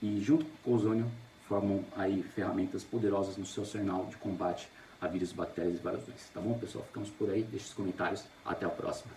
e 0.00 0.20
junto 0.20 0.46
com 0.64 0.70
o 0.70 0.74
ozônio 0.74 1.06
formam 1.46 1.84
aí 1.96 2.22
ferramentas 2.22 2.82
poderosas 2.82 3.36
no 3.36 3.44
seu 3.44 3.62
arsenal 3.62 4.06
de 4.06 4.16
combate 4.16 4.68
a 5.00 5.06
vírus, 5.06 5.32
bactérias 5.32 5.74
e 5.74 5.82
várias 5.82 6.04
tá 6.32 6.40
bom 6.40 6.58
pessoal? 6.58 6.84
Ficamos 6.84 7.10
por 7.10 7.30
aí, 7.30 7.42
deixe 7.42 7.66
os 7.66 7.74
comentários, 7.74 8.24
até 8.44 8.66
a 8.66 8.70
próxima. 8.70 9.12